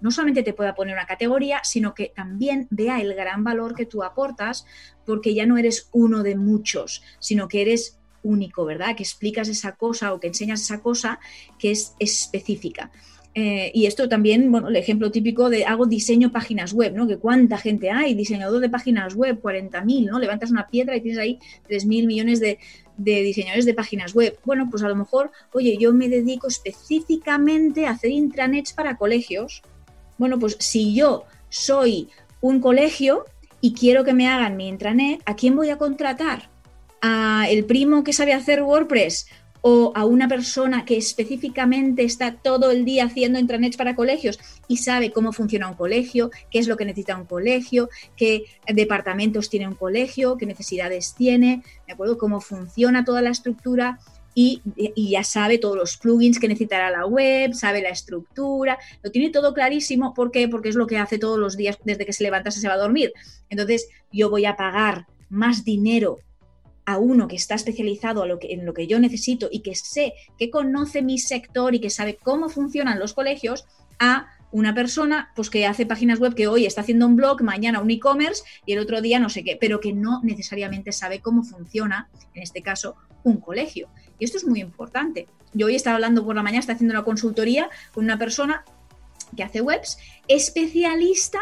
no 0.00 0.10
solamente 0.10 0.42
te 0.42 0.52
pueda 0.52 0.74
poner 0.74 0.94
una 0.94 1.06
categoría, 1.06 1.60
sino 1.62 1.94
que 1.94 2.12
también 2.14 2.66
vea 2.70 3.00
el 3.00 3.14
gran 3.14 3.44
valor 3.44 3.76
que 3.76 3.86
tú 3.86 4.02
aportas, 4.02 4.66
porque 5.04 5.34
ya 5.34 5.46
no 5.46 5.56
eres 5.56 5.88
uno 5.92 6.24
de 6.24 6.34
muchos, 6.34 7.04
sino 7.20 7.46
que 7.46 7.62
eres 7.62 8.00
único, 8.24 8.64
¿verdad? 8.64 8.96
Que 8.96 9.04
explicas 9.04 9.48
esa 9.48 9.76
cosa 9.76 10.12
o 10.12 10.18
que 10.18 10.26
enseñas 10.26 10.60
esa 10.62 10.80
cosa 10.82 11.20
que 11.58 11.70
es 11.70 11.94
específica. 12.00 12.90
Eh, 13.38 13.70
y 13.74 13.84
esto 13.84 14.08
también, 14.08 14.50
bueno, 14.50 14.68
el 14.68 14.76
ejemplo 14.76 15.10
típico 15.10 15.50
de 15.50 15.66
hago 15.66 15.84
diseño 15.84 16.32
páginas 16.32 16.72
web, 16.72 16.94
¿no? 16.94 17.06
Que 17.06 17.18
cuánta 17.18 17.58
gente 17.58 17.90
hay, 17.90 18.14
diseñador 18.14 18.62
de 18.62 18.70
páginas 18.70 19.14
web, 19.14 19.42
40.000, 19.42 20.06
¿no? 20.06 20.18
Levantas 20.18 20.50
una 20.50 20.66
piedra 20.68 20.96
y 20.96 21.02
tienes 21.02 21.18
ahí 21.18 21.38
3.000 21.68 22.06
millones 22.06 22.40
de, 22.40 22.58
de 22.96 23.22
diseñadores 23.22 23.66
de 23.66 23.74
páginas 23.74 24.14
web. 24.14 24.38
Bueno, 24.46 24.68
pues 24.70 24.82
a 24.82 24.88
lo 24.88 24.96
mejor, 24.96 25.32
oye, 25.52 25.76
yo 25.78 25.92
me 25.92 26.08
dedico 26.08 26.46
específicamente 26.48 27.84
a 27.84 27.90
hacer 27.90 28.10
intranets 28.10 28.72
para 28.72 28.96
colegios. 28.96 29.60
Bueno, 30.16 30.38
pues 30.38 30.56
si 30.58 30.94
yo 30.94 31.24
soy 31.50 32.08
un 32.40 32.60
colegio 32.60 33.26
y 33.60 33.74
quiero 33.74 34.02
que 34.02 34.14
me 34.14 34.28
hagan 34.28 34.56
mi 34.56 34.66
intranet, 34.66 35.20
¿a 35.26 35.36
quién 35.36 35.56
voy 35.56 35.68
a 35.68 35.76
contratar? 35.76 36.48
¿A 37.02 37.46
el 37.50 37.66
primo 37.66 38.02
que 38.02 38.14
sabe 38.14 38.32
hacer 38.32 38.62
WordPress? 38.62 39.26
O 39.68 39.90
a 39.96 40.04
una 40.04 40.28
persona 40.28 40.84
que 40.84 40.96
específicamente 40.96 42.04
está 42.04 42.36
todo 42.36 42.70
el 42.70 42.84
día 42.84 43.06
haciendo 43.06 43.40
intranets 43.40 43.76
para 43.76 43.96
colegios 43.96 44.38
y 44.68 44.76
sabe 44.76 45.10
cómo 45.10 45.32
funciona 45.32 45.68
un 45.68 45.74
colegio, 45.74 46.30
qué 46.52 46.60
es 46.60 46.68
lo 46.68 46.76
que 46.76 46.84
necesita 46.84 47.16
un 47.16 47.24
colegio, 47.24 47.88
qué 48.16 48.44
departamentos 48.72 49.50
tiene 49.50 49.66
un 49.66 49.74
colegio, 49.74 50.36
qué 50.36 50.46
necesidades 50.46 51.16
tiene, 51.16 51.64
¿de 51.84 51.94
acuerdo? 51.94 52.16
Cómo 52.16 52.40
funciona 52.40 53.04
toda 53.04 53.22
la 53.22 53.30
estructura 53.30 53.98
y, 54.36 54.62
ya 54.94 55.24
sabe 55.24 55.58
todos 55.58 55.76
los 55.76 55.96
plugins 55.96 56.38
que 56.38 56.46
necesitará 56.46 56.88
la 56.92 57.04
web, 57.04 57.52
sabe 57.52 57.82
la 57.82 57.88
estructura, 57.88 58.78
lo 59.02 59.10
tiene 59.10 59.30
todo 59.30 59.52
clarísimo. 59.52 60.14
¿Por 60.14 60.30
qué? 60.30 60.46
Porque 60.46 60.68
es 60.68 60.76
lo 60.76 60.86
que 60.86 60.98
hace 60.98 61.18
todos 61.18 61.40
los 61.40 61.56
días 61.56 61.76
desde 61.82 62.06
que 62.06 62.12
se 62.12 62.22
levanta 62.22 62.52
se 62.52 62.68
va 62.68 62.74
a 62.74 62.78
dormir. 62.78 63.12
Entonces, 63.50 63.88
yo 64.12 64.30
voy 64.30 64.44
a 64.44 64.54
pagar 64.54 65.06
más 65.28 65.64
dinero 65.64 66.20
a 66.86 66.98
uno 66.98 67.28
que 67.28 67.36
está 67.36 67.54
especializado 67.54 68.24
en 68.24 68.64
lo 68.64 68.72
que 68.72 68.86
yo 68.86 68.98
necesito 68.98 69.48
y 69.50 69.60
que 69.60 69.74
sé 69.74 70.14
que 70.38 70.50
conoce 70.50 71.02
mi 71.02 71.18
sector 71.18 71.74
y 71.74 71.80
que 71.80 71.90
sabe 71.90 72.16
cómo 72.16 72.48
funcionan 72.48 72.98
los 72.98 73.12
colegios, 73.12 73.66
a 73.98 74.28
una 74.52 74.74
persona 74.74 75.32
pues 75.34 75.50
que 75.50 75.66
hace 75.66 75.86
páginas 75.86 76.20
web 76.20 76.34
que 76.34 76.46
hoy 76.46 76.66
está 76.66 76.82
haciendo 76.82 77.06
un 77.06 77.16
blog, 77.16 77.42
mañana 77.42 77.80
un 77.80 77.90
e-commerce 77.90 78.44
y 78.64 78.72
el 78.72 78.78
otro 78.78 79.00
día 79.00 79.18
no 79.18 79.28
sé 79.28 79.42
qué, 79.42 79.58
pero 79.60 79.80
que 79.80 79.92
no 79.92 80.20
necesariamente 80.22 80.92
sabe 80.92 81.20
cómo 81.20 81.42
funciona, 81.42 82.08
en 82.34 82.42
este 82.42 82.62
caso, 82.62 82.96
un 83.24 83.40
colegio. 83.40 83.88
Y 84.18 84.24
esto 84.24 84.38
es 84.38 84.46
muy 84.46 84.60
importante. 84.60 85.28
Yo 85.52 85.66
hoy 85.66 85.74
estaba 85.74 85.96
hablando 85.96 86.24
por 86.24 86.36
la 86.36 86.42
mañana, 86.42 86.60
está 86.60 86.72
haciendo 86.72 86.94
una 86.94 87.04
consultoría 87.04 87.68
con 87.92 88.04
una 88.04 88.18
persona 88.18 88.64
que 89.36 89.42
hace 89.42 89.60
webs 89.60 89.98
especialista 90.28 91.40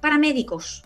para 0.00 0.18
médicos. 0.18 0.82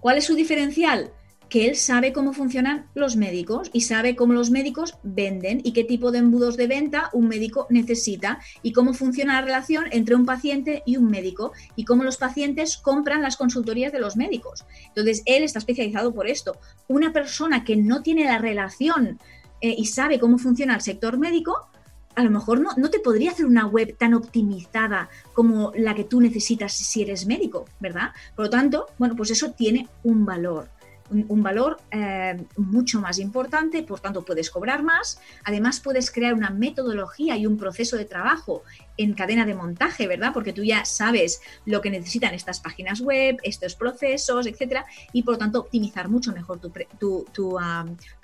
¿Cuál 0.00 0.16
es 0.16 0.24
su 0.24 0.34
diferencial? 0.34 1.12
Que 1.50 1.66
él 1.66 1.74
sabe 1.74 2.12
cómo 2.12 2.32
funcionan 2.32 2.86
los 2.94 3.16
médicos 3.16 3.70
y 3.72 3.82
sabe 3.82 4.14
cómo 4.14 4.32
los 4.32 4.52
médicos 4.52 4.94
venden 5.02 5.60
y 5.64 5.72
qué 5.72 5.82
tipo 5.82 6.12
de 6.12 6.18
embudos 6.18 6.56
de 6.56 6.68
venta 6.68 7.10
un 7.12 7.26
médico 7.26 7.66
necesita 7.70 8.38
y 8.62 8.72
cómo 8.72 8.94
funciona 8.94 9.34
la 9.34 9.44
relación 9.44 9.86
entre 9.90 10.14
un 10.14 10.24
paciente 10.24 10.84
y 10.86 10.96
un 10.96 11.10
médico 11.10 11.52
y 11.74 11.84
cómo 11.84 12.04
los 12.04 12.18
pacientes 12.18 12.76
compran 12.76 13.20
las 13.20 13.36
consultorías 13.36 13.92
de 13.92 13.98
los 13.98 14.16
médicos. 14.16 14.64
Entonces, 14.86 15.22
él 15.26 15.42
está 15.42 15.58
especializado 15.58 16.14
por 16.14 16.28
esto. 16.28 16.56
Una 16.86 17.12
persona 17.12 17.64
que 17.64 17.74
no 17.74 18.00
tiene 18.00 18.24
la 18.24 18.38
relación 18.38 19.18
eh, 19.60 19.74
y 19.76 19.86
sabe 19.86 20.20
cómo 20.20 20.38
funciona 20.38 20.76
el 20.76 20.80
sector 20.82 21.18
médico, 21.18 21.68
a 22.14 22.22
lo 22.22 22.30
mejor 22.30 22.60
no, 22.60 22.70
no, 22.76 22.90
te 22.90 23.00
podría 23.00 23.32
hacer 23.32 23.46
una 23.46 23.66
web 23.66 23.96
tan 23.98 24.14
optimizada 24.14 25.08
como 25.32 25.72
la 25.76 25.96
que 25.96 26.04
tú 26.04 26.20
necesitas 26.20 26.72
si 26.72 27.02
eres 27.02 27.26
médico, 27.26 27.64
¿verdad? 27.80 28.10
Por 28.36 28.46
lo 28.46 28.50
tanto, 28.50 28.86
bueno, 28.98 29.16
pues 29.16 29.32
eso 29.32 29.50
tiene 29.52 29.88
un 30.04 30.24
valor 30.24 30.68
un, 31.10 31.42
valor 31.42 31.78
eh, 31.90 32.42
mucho 32.56 33.00
más 33.00 33.18
importante, 33.18 33.82
por 33.82 34.00
tanto 34.00 34.24
puedes 34.24 34.50
cobrar 34.50 34.82
más, 34.82 35.20
además 35.44 35.80
puedes 35.80 36.10
crear 36.10 36.34
una 36.34 36.50
metodología 36.50 37.36
y 37.36 37.46
un 37.46 37.56
proceso 37.56 37.96
de 37.96 38.04
trabajo 38.04 38.62
en 39.00 39.14
cadena 39.14 39.46
de 39.46 39.54
montaje, 39.54 40.06
¿verdad? 40.06 40.32
Porque 40.34 40.52
tú 40.52 40.62
ya 40.62 40.84
sabes 40.84 41.40
lo 41.64 41.80
que 41.80 41.90
necesitan 41.90 42.34
estas 42.34 42.60
páginas 42.60 43.00
web, 43.00 43.38
estos 43.42 43.74
procesos, 43.74 44.46
etcétera, 44.46 44.84
y 45.14 45.22
por 45.22 45.38
tanto 45.38 45.60
optimizar 45.60 46.10
mucho 46.10 46.32
mejor 46.32 46.60
tu, 46.60 46.70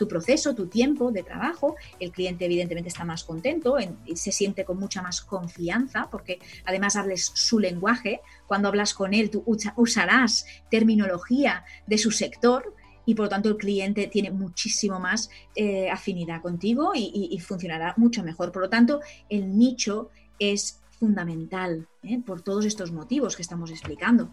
proceso, 0.07 0.55
tu 0.55 0.66
tiempo 0.66 1.12
de 1.12 1.22
trabajo. 1.22 1.77
El 1.99 2.12
cliente 2.12 2.44
evidentemente 2.44 2.88
está 2.88 3.07
más 3.07 3.25
contento, 3.25 3.79
y 4.05 4.16
se 4.16 4.33
siente 4.33 4.66
con 4.66 4.79
mucha 4.79 5.01
más 5.01 5.22
confianza, 5.22 6.09
porque 6.11 6.40
además 6.66 6.96
hables 6.96 7.33
su 7.35 7.59
lenguaje. 7.59 8.20
Cuando 8.46 8.68
hablas 8.68 8.92
con 8.92 9.14
él, 9.14 9.31
tú 9.31 9.44
usarás 9.77 10.44
terminología 10.70 11.64
de 11.87 11.96
su 11.96 12.11
sector, 12.11 12.76
y 13.07 13.14
por 13.14 13.27
lo 13.27 13.29
tanto 13.31 13.49
el 13.49 13.57
cliente 13.57 14.09
tiene 14.09 14.31
muchísimo 14.31 15.01
más 15.01 15.31
eh, 15.55 15.88
afinidad 15.88 16.42
contigo 16.42 16.92
y, 16.95 17.38
funcionará 17.38 17.95
mucho 17.97 18.25
mejor. 18.25 18.51
Por 18.51 18.62
lo 18.62 18.69
tanto, 18.69 19.01
el 19.29 19.57
nicho 19.57 20.11
es 20.38 20.81
fundamental 20.99 21.87
¿eh? 22.03 22.21
por 22.25 22.42
todos 22.42 22.64
estos 22.64 22.90
motivos 22.90 23.37
que 23.37 23.42
estamos 23.42 23.71
explicando. 23.71 24.29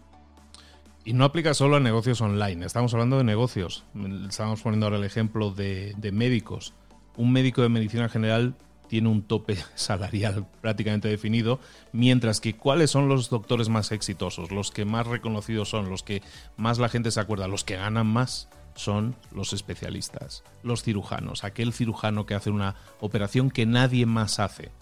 Y 1.04 1.12
no 1.12 1.24
aplica 1.24 1.54
solo 1.54 1.76
a 1.76 1.80
negocios 1.80 2.20
online, 2.20 2.64
estamos 2.64 2.92
hablando 2.94 3.18
de 3.18 3.24
negocios. 3.24 3.84
Estamos 4.28 4.62
poniendo 4.62 4.86
ahora 4.86 4.98
el 4.98 5.04
ejemplo 5.04 5.50
de, 5.50 5.94
de 5.98 6.12
médicos. 6.12 6.74
Un 7.16 7.30
médico 7.30 7.62
de 7.62 7.68
medicina 7.68 8.08
general 8.08 8.56
tiene 8.88 9.08
un 9.08 9.22
tope 9.22 9.56
salarial 9.74 10.46
prácticamente 10.60 11.08
definido, 11.08 11.60
mientras 11.92 12.40
que 12.40 12.56
cuáles 12.56 12.90
son 12.90 13.08
los 13.08 13.30
doctores 13.30 13.68
más 13.68 13.92
exitosos, 13.92 14.50
los 14.50 14.70
que 14.70 14.84
más 14.84 15.06
reconocidos 15.06 15.68
son, 15.68 15.90
los 15.90 16.02
que 16.02 16.22
más 16.56 16.78
la 16.78 16.88
gente 16.88 17.10
se 17.10 17.20
acuerda, 17.20 17.48
los 17.48 17.64
que 17.64 17.76
ganan 17.76 18.06
más 18.06 18.48
son 18.74 19.16
los 19.32 19.52
especialistas, 19.52 20.44
los 20.62 20.82
cirujanos, 20.82 21.44
aquel 21.44 21.72
cirujano 21.72 22.26
que 22.26 22.34
hace 22.34 22.50
una 22.50 22.74
operación 23.00 23.50
que 23.50 23.66
nadie 23.66 24.06
más 24.06 24.40
hace. 24.40 24.72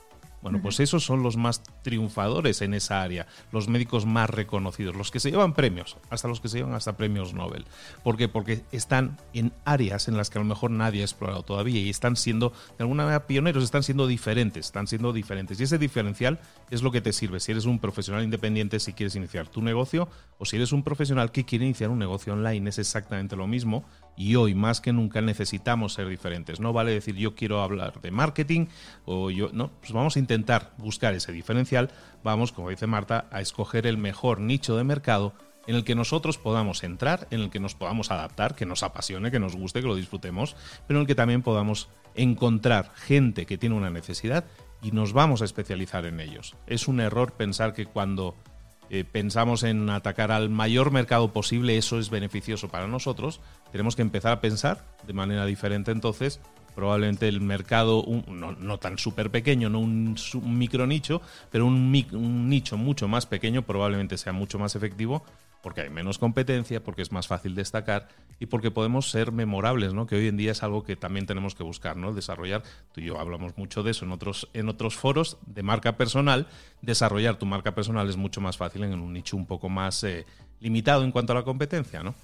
Bueno, 0.42 0.60
pues 0.60 0.80
esos 0.80 1.04
son 1.04 1.22
los 1.22 1.36
más 1.36 1.62
triunfadores 1.82 2.62
en 2.62 2.74
esa 2.74 3.00
área, 3.00 3.28
los 3.52 3.68
médicos 3.68 4.06
más 4.06 4.28
reconocidos, 4.28 4.96
los 4.96 5.12
que 5.12 5.20
se 5.20 5.30
llevan 5.30 5.54
premios, 5.54 5.96
hasta 6.10 6.26
los 6.26 6.40
que 6.40 6.48
se 6.48 6.58
llevan 6.58 6.74
hasta 6.74 6.96
premios 6.96 7.32
Nobel. 7.32 7.64
¿Por 8.02 8.16
qué? 8.16 8.28
Porque 8.28 8.64
están 8.72 9.18
en 9.32 9.52
áreas 9.64 10.08
en 10.08 10.16
las 10.16 10.30
que 10.30 10.38
a 10.38 10.42
lo 10.42 10.48
mejor 10.48 10.72
nadie 10.72 11.02
ha 11.02 11.04
explorado 11.04 11.44
todavía 11.44 11.80
y 11.80 11.88
están 11.88 12.16
siendo, 12.16 12.52
de 12.76 12.82
alguna 12.82 13.04
manera, 13.04 13.26
pioneros, 13.28 13.62
están 13.62 13.84
siendo 13.84 14.08
diferentes, 14.08 14.66
están 14.66 14.88
siendo 14.88 15.12
diferentes. 15.12 15.60
Y 15.60 15.62
ese 15.62 15.78
diferencial 15.78 16.40
es 16.70 16.82
lo 16.82 16.90
que 16.90 17.00
te 17.00 17.12
sirve 17.12 17.38
si 17.38 17.52
eres 17.52 17.64
un 17.64 17.78
profesional 17.78 18.24
independiente, 18.24 18.80
si 18.80 18.94
quieres 18.94 19.14
iniciar 19.14 19.46
tu 19.46 19.62
negocio, 19.62 20.08
o 20.38 20.44
si 20.44 20.56
eres 20.56 20.72
un 20.72 20.82
profesional 20.82 21.30
que 21.30 21.44
quiere 21.44 21.66
iniciar 21.66 21.90
un 21.90 22.00
negocio 22.00 22.32
online, 22.32 22.68
es 22.68 22.78
exactamente 22.78 23.36
lo 23.36 23.46
mismo 23.46 23.84
y 24.16 24.34
hoy 24.34 24.54
más 24.54 24.80
que 24.80 24.92
nunca 24.92 25.20
necesitamos 25.20 25.94
ser 25.94 26.08
diferentes. 26.08 26.58
No 26.58 26.72
vale 26.72 26.90
decir 26.90 27.14
yo 27.14 27.34
quiero 27.34 27.62
hablar 27.62 28.00
de 28.00 28.10
marketing 28.10 28.66
o 29.04 29.30
yo 29.30 29.50
no, 29.52 29.70
pues 29.80 29.92
vamos 29.92 30.16
a 30.16 30.18
intentar 30.18 30.31
buscar 30.78 31.14
ese 31.14 31.32
diferencial, 31.32 31.90
vamos, 32.22 32.52
como 32.52 32.70
dice 32.70 32.86
Marta, 32.86 33.26
a 33.30 33.40
escoger 33.40 33.86
el 33.86 33.98
mejor 33.98 34.40
nicho 34.40 34.76
de 34.76 34.84
mercado 34.84 35.34
en 35.66 35.76
el 35.76 35.84
que 35.84 35.94
nosotros 35.94 36.38
podamos 36.38 36.82
entrar, 36.82 37.28
en 37.30 37.40
el 37.40 37.50
que 37.50 37.60
nos 37.60 37.74
podamos 37.74 38.10
adaptar, 38.10 38.54
que 38.54 38.66
nos 38.66 38.82
apasione, 38.82 39.30
que 39.30 39.38
nos 39.38 39.56
guste, 39.56 39.80
que 39.80 39.86
lo 39.86 39.94
disfrutemos, 39.94 40.56
pero 40.86 40.98
en 40.98 41.02
el 41.02 41.06
que 41.06 41.14
también 41.14 41.42
podamos 41.42 41.88
encontrar 42.14 42.92
gente 42.94 43.46
que 43.46 43.58
tiene 43.58 43.76
una 43.76 43.90
necesidad 43.90 44.44
y 44.82 44.90
nos 44.90 45.12
vamos 45.12 45.42
a 45.42 45.44
especializar 45.44 46.04
en 46.06 46.20
ellos. 46.20 46.56
Es 46.66 46.88
un 46.88 47.00
error 47.00 47.32
pensar 47.32 47.72
que 47.72 47.86
cuando 47.86 48.34
eh, 48.90 49.04
pensamos 49.04 49.62
en 49.62 49.88
atacar 49.88 50.32
al 50.32 50.50
mayor 50.50 50.90
mercado 50.90 51.32
posible, 51.32 51.78
eso 51.78 51.98
es 51.98 52.10
beneficioso 52.10 52.68
para 52.68 52.88
nosotros. 52.88 53.40
Tenemos 53.70 53.96
que 53.96 54.02
empezar 54.02 54.32
a 54.32 54.40
pensar 54.40 54.84
de 55.06 55.12
manera 55.12 55.46
diferente 55.46 55.92
entonces. 55.92 56.40
Probablemente 56.74 57.28
el 57.28 57.40
mercado, 57.40 58.04
no, 58.26 58.78
tan 58.78 58.98
súper 58.98 59.30
pequeño, 59.30 59.68
no 59.68 59.80
un, 59.80 60.16
micro 60.44 60.86
nicho, 60.86 61.20
pero 61.50 61.66
un 61.66 61.90
nicho 62.48 62.76
mucho 62.76 63.08
más 63.08 63.26
pequeño 63.26 63.62
probablemente 63.62 64.16
sea 64.16 64.32
mucho 64.32 64.58
más 64.58 64.74
efectivo 64.76 65.22
porque 65.62 65.82
hay 65.82 65.90
menos 65.90 66.18
competencia, 66.18 66.82
porque 66.82 67.02
es 67.02 67.12
más 67.12 67.28
fácil 67.28 67.54
destacar 67.54 68.08
y 68.40 68.46
porque 68.46 68.70
podemos 68.70 69.10
ser 69.10 69.30
memorables, 69.30 69.94
¿no? 69.94 70.06
Que 70.06 70.16
hoy 70.16 70.26
en 70.26 70.36
día 70.36 70.50
es 70.50 70.62
algo 70.62 70.82
que 70.82 70.96
también 70.96 71.24
tenemos 71.24 71.54
que 71.54 71.62
buscar, 71.62 71.96
¿no? 71.96 72.12
Desarrollar, 72.12 72.64
tú 72.92 73.00
y 73.00 73.04
yo 73.04 73.18
hablamos 73.18 73.56
mucho 73.56 73.84
de 73.84 73.92
eso 73.92 74.04
en 74.04 74.10
otros, 74.10 74.48
en 74.52 74.68
otros 74.68 74.96
foros 74.96 75.38
de 75.46 75.62
marca 75.62 75.96
personal, 75.96 76.48
desarrollar 76.82 77.36
tu 77.36 77.46
marca 77.46 77.74
personal 77.74 78.08
es 78.08 78.16
mucho 78.16 78.40
más 78.40 78.56
fácil 78.56 78.82
en 78.82 78.98
un 78.98 79.12
nicho 79.12 79.36
un 79.36 79.46
poco 79.46 79.68
más 79.68 80.02
eh, 80.02 80.26
limitado 80.60 81.04
en 81.04 81.12
cuanto 81.12 81.32
a 81.32 81.36
la 81.36 81.44
competencia, 81.44 82.02
¿no? 82.02 82.14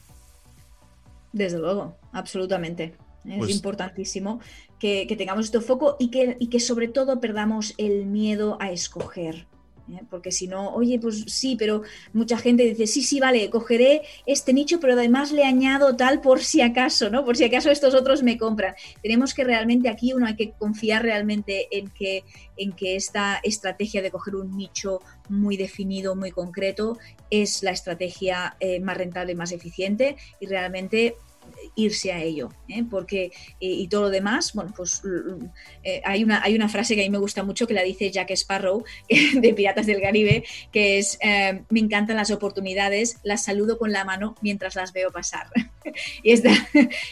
Desde 1.32 1.58
luego, 1.58 1.96
absolutamente. 2.12 2.96
Es 3.24 3.38
pues 3.38 3.50
importantísimo 3.50 4.40
que, 4.78 5.07
tengamos 5.18 5.46
este 5.46 5.61
foco 5.61 5.96
y 5.98 6.11
que, 6.11 6.37
y 6.38 6.48
que 6.48 6.61
sobre 6.61 6.88
todo 6.88 7.20
perdamos 7.20 7.74
el 7.76 8.07
miedo 8.07 8.57
a 8.61 8.70
escoger. 8.70 9.46
¿eh? 9.92 10.02
porque 10.11 10.33
si 10.33 10.46
no, 10.46 10.74
oye, 10.74 10.98
pues 10.98 11.24
sí, 11.26 11.57
pero 11.57 11.83
mucha 12.12 12.38
gente 12.38 12.64
dice, 12.64 12.87
sí, 12.87 13.02
sí, 13.02 13.20
vale, 13.20 13.50
cogeré 13.50 14.02
este 14.26 14.52
nicho, 14.52 14.81
pero 14.81 14.94
además 14.94 15.33
le 15.33 15.44
añado 15.44 15.96
tal 15.96 16.20
por 16.20 16.42
si 16.42 16.61
acaso, 16.61 17.11
¿no? 17.11 17.24
Por 17.24 17.37
si 17.37 17.44
acaso 17.44 17.70
estos 17.70 17.94
otros 17.94 18.22
me 18.22 18.38
compran. 18.38 18.74
Tenemos 19.02 19.35
que 19.35 19.44
realmente 19.44 19.88
aquí 19.88 20.12
uno 20.12 20.26
hay 20.26 20.37
que 20.37 20.52
confiar 20.52 21.02
realmente 21.02 21.68
en 21.76 21.88
que, 21.88 22.24
en 22.57 22.72
que 22.72 22.96
esta 22.96 23.40
estrategia 23.42 24.02
de 24.02 24.11
coger 24.11 24.37
un 24.37 24.57
nicho 24.57 25.00
muy 25.28 25.57
definido, 25.57 26.16
muy 26.16 26.31
concreto, 26.31 26.98
es 27.31 27.62
la 27.62 27.70
estrategia 27.70 28.57
eh, 28.61 28.81
más 28.81 28.96
rentable, 28.96 29.35
más 29.35 29.52
eficiente 29.52 30.16
y 30.40 30.46
realmente 30.46 31.16
irse 31.74 32.12
a 32.12 32.22
ello, 32.22 32.50
¿eh? 32.68 32.84
porque 32.88 33.24
eh, 33.24 33.30
y 33.61 33.88
todo 33.88 34.02
lo 34.02 34.11
demás, 34.11 34.52
bueno, 34.52 34.72
pues 34.76 35.02
eh, 35.84 36.02
hay, 36.04 36.24
una, 36.24 36.42
hay 36.42 36.54
una 36.54 36.68
frase 36.68 36.94
que 36.94 37.02
a 37.02 37.04
mí 37.04 37.11
me 37.11 37.18
gusta 37.18 37.42
mucho 37.42 37.66
que 37.66 37.74
la 37.74 37.82
dice 37.82 38.11
Jack 38.11 38.30
Sparrow 38.32 38.84
de 39.08 39.54
Piratas 39.54 39.87
del 39.87 40.00
Caribe, 40.00 40.44
que 40.72 40.98
es, 40.98 41.18
me 41.68 41.80
encantan 41.80 42.16
las 42.16 42.30
oportunidades, 42.30 43.18
las 43.22 43.44
saludo 43.44 43.78
con 43.78 43.92
la 43.92 44.04
mano 44.04 44.34
mientras 44.42 44.74
las 44.74 44.92
veo 44.92 45.11
pasar. 45.11 45.48
y, 46.22 46.33
esta, 46.33 46.51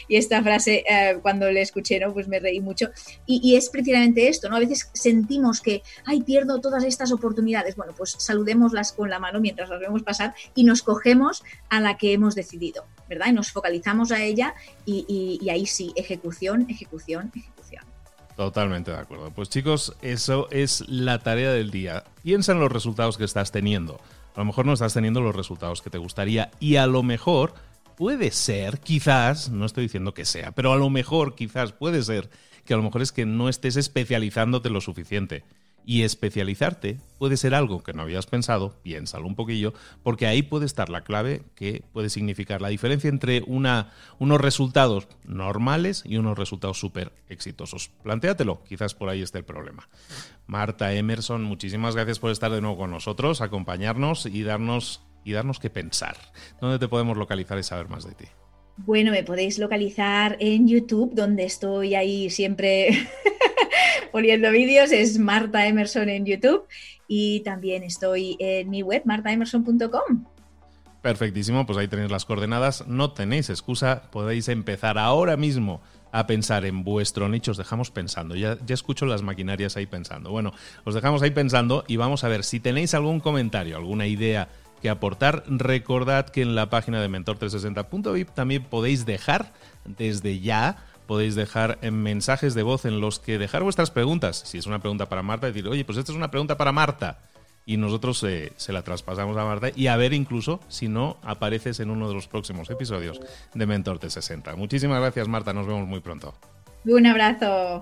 y 0.07 0.15
esta 0.15 0.41
frase, 0.41 0.83
cuando 1.21 1.51
la 1.51 1.61
escuché, 1.61 1.99
¿no? 1.99 2.13
pues 2.13 2.27
me 2.27 2.39
reí 2.39 2.59
mucho. 2.59 2.89
Y, 3.25 3.39
y, 3.43 3.55
es 3.55 3.69
precisamente 3.69 4.27
esto, 4.27 4.49
¿no? 4.49 4.55
A 4.55 4.59
veces 4.59 4.89
sentimos 4.93 5.61
que, 5.61 5.83
ay, 6.05 6.21
pierdo 6.21 6.59
todas 6.59 6.83
estas 6.83 7.11
oportunidades. 7.11 7.75
Bueno, 7.75 7.93
pues 7.95 8.15
saludémoslas 8.17 8.93
con 8.93 9.09
la 9.09 9.19
mano 9.19 9.39
mientras 9.39 9.69
las 9.69 9.79
vemos 9.79 10.03
pasar 10.03 10.33
y 10.55 10.63
nos 10.63 10.81
cogemos 10.81 11.43
a 11.69 11.79
la 11.79 11.97
que 11.97 12.13
hemos 12.13 12.35
decidido, 12.35 12.85
¿verdad? 13.09 13.27
Y 13.27 13.33
nos 13.33 13.51
focalizamos 13.51 14.11
a 14.11 14.23
ella 14.23 14.55
y, 14.85 15.47
ahí 15.49 15.65
sí, 15.65 15.93
ejecución, 15.95 16.65
ejecución, 16.69 17.31
ejecución. 17.35 17.83
Totalmente 18.35 18.91
de 18.91 18.97
acuerdo. 18.97 19.31
Pues 19.31 19.49
chicos, 19.49 19.95
eso 20.01 20.47
es 20.51 20.87
la 20.87 21.19
tarea 21.19 21.51
del 21.51 21.71
día. 21.71 22.03
Piensa 22.23 22.51
en 22.51 22.59
los 22.59 22.71
resultados 22.71 23.17
que 23.17 23.23
estás 23.23 23.51
teniendo. 23.51 23.99
A 24.35 24.41
lo 24.41 24.45
mejor 24.45 24.67
no 24.67 24.73
estás 24.73 24.93
teniendo 24.93 25.21
los 25.21 25.35
resultados 25.35 25.81
que 25.81 25.89
te 25.89 25.97
gustaría 25.97 26.51
y 26.59 26.75
a 26.75 26.85
lo 26.85 27.01
mejor 27.01 27.55
puede 27.97 28.31
ser, 28.31 28.79
quizás, 28.79 29.49
no 29.49 29.65
estoy 29.65 29.85
diciendo 29.85 30.13
que 30.13 30.23
sea, 30.23 30.51
pero 30.51 30.71
a 30.71 30.77
lo 30.77 30.89
mejor 30.89 31.35
quizás 31.35 31.73
puede 31.73 32.03
ser 32.03 32.29
que 32.63 32.75
a 32.75 32.77
lo 32.77 32.83
mejor 32.83 33.01
es 33.01 33.11
que 33.11 33.25
no 33.25 33.49
estés 33.49 33.75
especializándote 33.75 34.69
lo 34.69 34.79
suficiente. 34.79 35.43
Y 35.89 36.03
especializarte 36.03 36.99
puede 37.17 37.37
ser 37.37 37.55
algo 37.55 37.81
que 37.81 37.93
no 37.93 38.01
habías 38.01 38.25
pensado, 38.25 38.75
piénsalo 38.83 39.25
un 39.25 39.35
poquillo, 39.35 39.73
porque 40.03 40.27
ahí 40.27 40.43
puede 40.43 40.65
estar 40.65 40.89
la 40.89 41.05
clave 41.05 41.43
que 41.55 41.81
puede 41.93 42.09
significar 42.09 42.61
la 42.61 42.67
diferencia 42.67 43.09
entre 43.09 43.41
unos 43.47 44.41
resultados 44.41 45.07
normales 45.23 46.03
y 46.05 46.17
unos 46.17 46.37
resultados 46.37 46.77
súper 46.77 47.13
exitosos. 47.29 47.89
Plantéatelo, 48.03 48.65
quizás 48.65 48.95
por 48.95 49.07
ahí 49.07 49.21
esté 49.21 49.37
el 49.37 49.45
problema. 49.45 49.87
Marta 50.45 50.93
Emerson, 50.93 51.43
muchísimas 51.43 51.95
gracias 51.95 52.19
por 52.19 52.31
estar 52.31 52.51
de 52.51 52.59
nuevo 52.59 52.77
con 52.77 52.91
nosotros, 52.91 53.39
acompañarnos 53.39 54.25
y 54.25 54.43
darnos, 54.43 55.01
y 55.27 55.33
darnos 55.33 55.59
que 55.59 55.69
pensar. 55.69 56.15
¿Dónde 56.61 56.79
te 56.79 56.87
podemos 56.87 57.17
localizar 57.17 57.59
y 57.59 57.63
saber 57.63 57.89
más 57.89 58.07
de 58.07 58.15
ti? 58.15 58.25
Bueno, 58.77 59.11
me 59.11 59.23
podéis 59.23 59.59
localizar 59.59 60.37
en 60.39 60.69
YouTube, 60.69 61.13
donde 61.13 61.43
estoy 61.43 61.95
ahí 61.95 62.29
siempre 62.29 63.09
poniendo 64.13 64.51
vídeos, 64.51 64.91
es 64.93 65.19
Marta 65.19 65.67
Emerson 65.67 66.07
en 66.07 66.25
YouTube 66.25 66.65
y 67.09 67.41
también 67.41 67.83
estoy 67.83 68.37
en 68.39 68.69
mi 68.69 68.83
web, 68.83 69.01
martaemerson.com. 69.03 70.25
Perfectísimo, 71.01 71.65
pues 71.65 71.77
ahí 71.77 71.89
tenéis 71.89 72.09
las 72.09 72.23
coordenadas, 72.23 72.87
no 72.87 73.11
tenéis 73.11 73.49
excusa, 73.49 74.03
podéis 74.11 74.47
empezar 74.47 74.97
ahora 74.97 75.35
mismo 75.35 75.81
a 76.13 76.25
pensar 76.25 76.63
en 76.63 76.85
vuestro 76.85 77.27
nicho, 77.27 77.51
os 77.51 77.57
dejamos 77.57 77.91
pensando, 77.91 78.35
ya, 78.35 78.57
ya 78.65 78.73
escucho 78.73 79.05
las 79.05 79.23
maquinarias 79.23 79.75
ahí 79.75 79.87
pensando. 79.87 80.31
Bueno, 80.31 80.53
os 80.85 80.95
dejamos 80.95 81.21
ahí 81.21 81.31
pensando 81.31 81.83
y 81.87 81.97
vamos 81.97 82.23
a 82.23 82.29
ver 82.29 82.45
si 82.45 82.61
tenéis 82.61 82.93
algún 82.93 83.19
comentario, 83.19 83.75
alguna 83.75 84.07
idea 84.07 84.49
que 84.81 84.89
aportar, 84.89 85.43
recordad 85.47 86.29
que 86.29 86.41
en 86.41 86.55
la 86.55 86.69
página 86.69 87.01
de 87.01 87.09
mentor360.vip 87.09 88.29
también 88.29 88.63
podéis 88.63 89.05
dejar 89.05 89.51
desde 89.85 90.39
ya 90.39 90.77
podéis 91.07 91.35
dejar 91.35 91.79
en 91.81 92.03
mensajes 92.03 92.53
de 92.53 92.61
voz 92.61 92.85
en 92.85 93.01
los 93.01 93.17
que 93.17 93.39
dejar 93.39 93.63
vuestras 93.63 93.89
preguntas. 93.89 94.43
Si 94.45 94.59
es 94.59 94.67
una 94.67 94.79
pregunta 94.79 95.09
para 95.09 95.23
Marta, 95.23 95.47
decir, 95.47 95.67
oye, 95.67 95.85
pues 95.85 95.97
esta 95.97 96.11
es 96.11 96.17
una 96.17 96.29
pregunta 96.29 96.57
para 96.57 96.71
Marta. 96.71 97.19
Y 97.65 97.77
nosotros 97.77 98.23
eh, 98.23 98.53
se 98.55 98.71
la 98.71 98.83
traspasamos 98.83 99.35
a 99.35 99.43
Marta 99.43 99.69
y 99.75 99.87
a 99.87 99.97
ver 99.97 100.13
incluso 100.13 100.61
si 100.69 100.87
no 100.87 101.17
apareces 101.23 101.79
en 101.79 101.89
uno 101.89 102.07
de 102.07 102.13
los 102.13 102.27
próximos 102.27 102.69
episodios 102.69 103.19
de 103.53 103.65
Mentor 103.65 103.99
T60. 103.99 104.55
Muchísimas 104.55 105.01
gracias, 105.01 105.27
Marta. 105.27 105.51
Nos 105.53 105.67
vemos 105.67 105.87
muy 105.87 105.99
pronto. 105.99 106.33
Un 106.85 107.05
abrazo. 107.07 107.81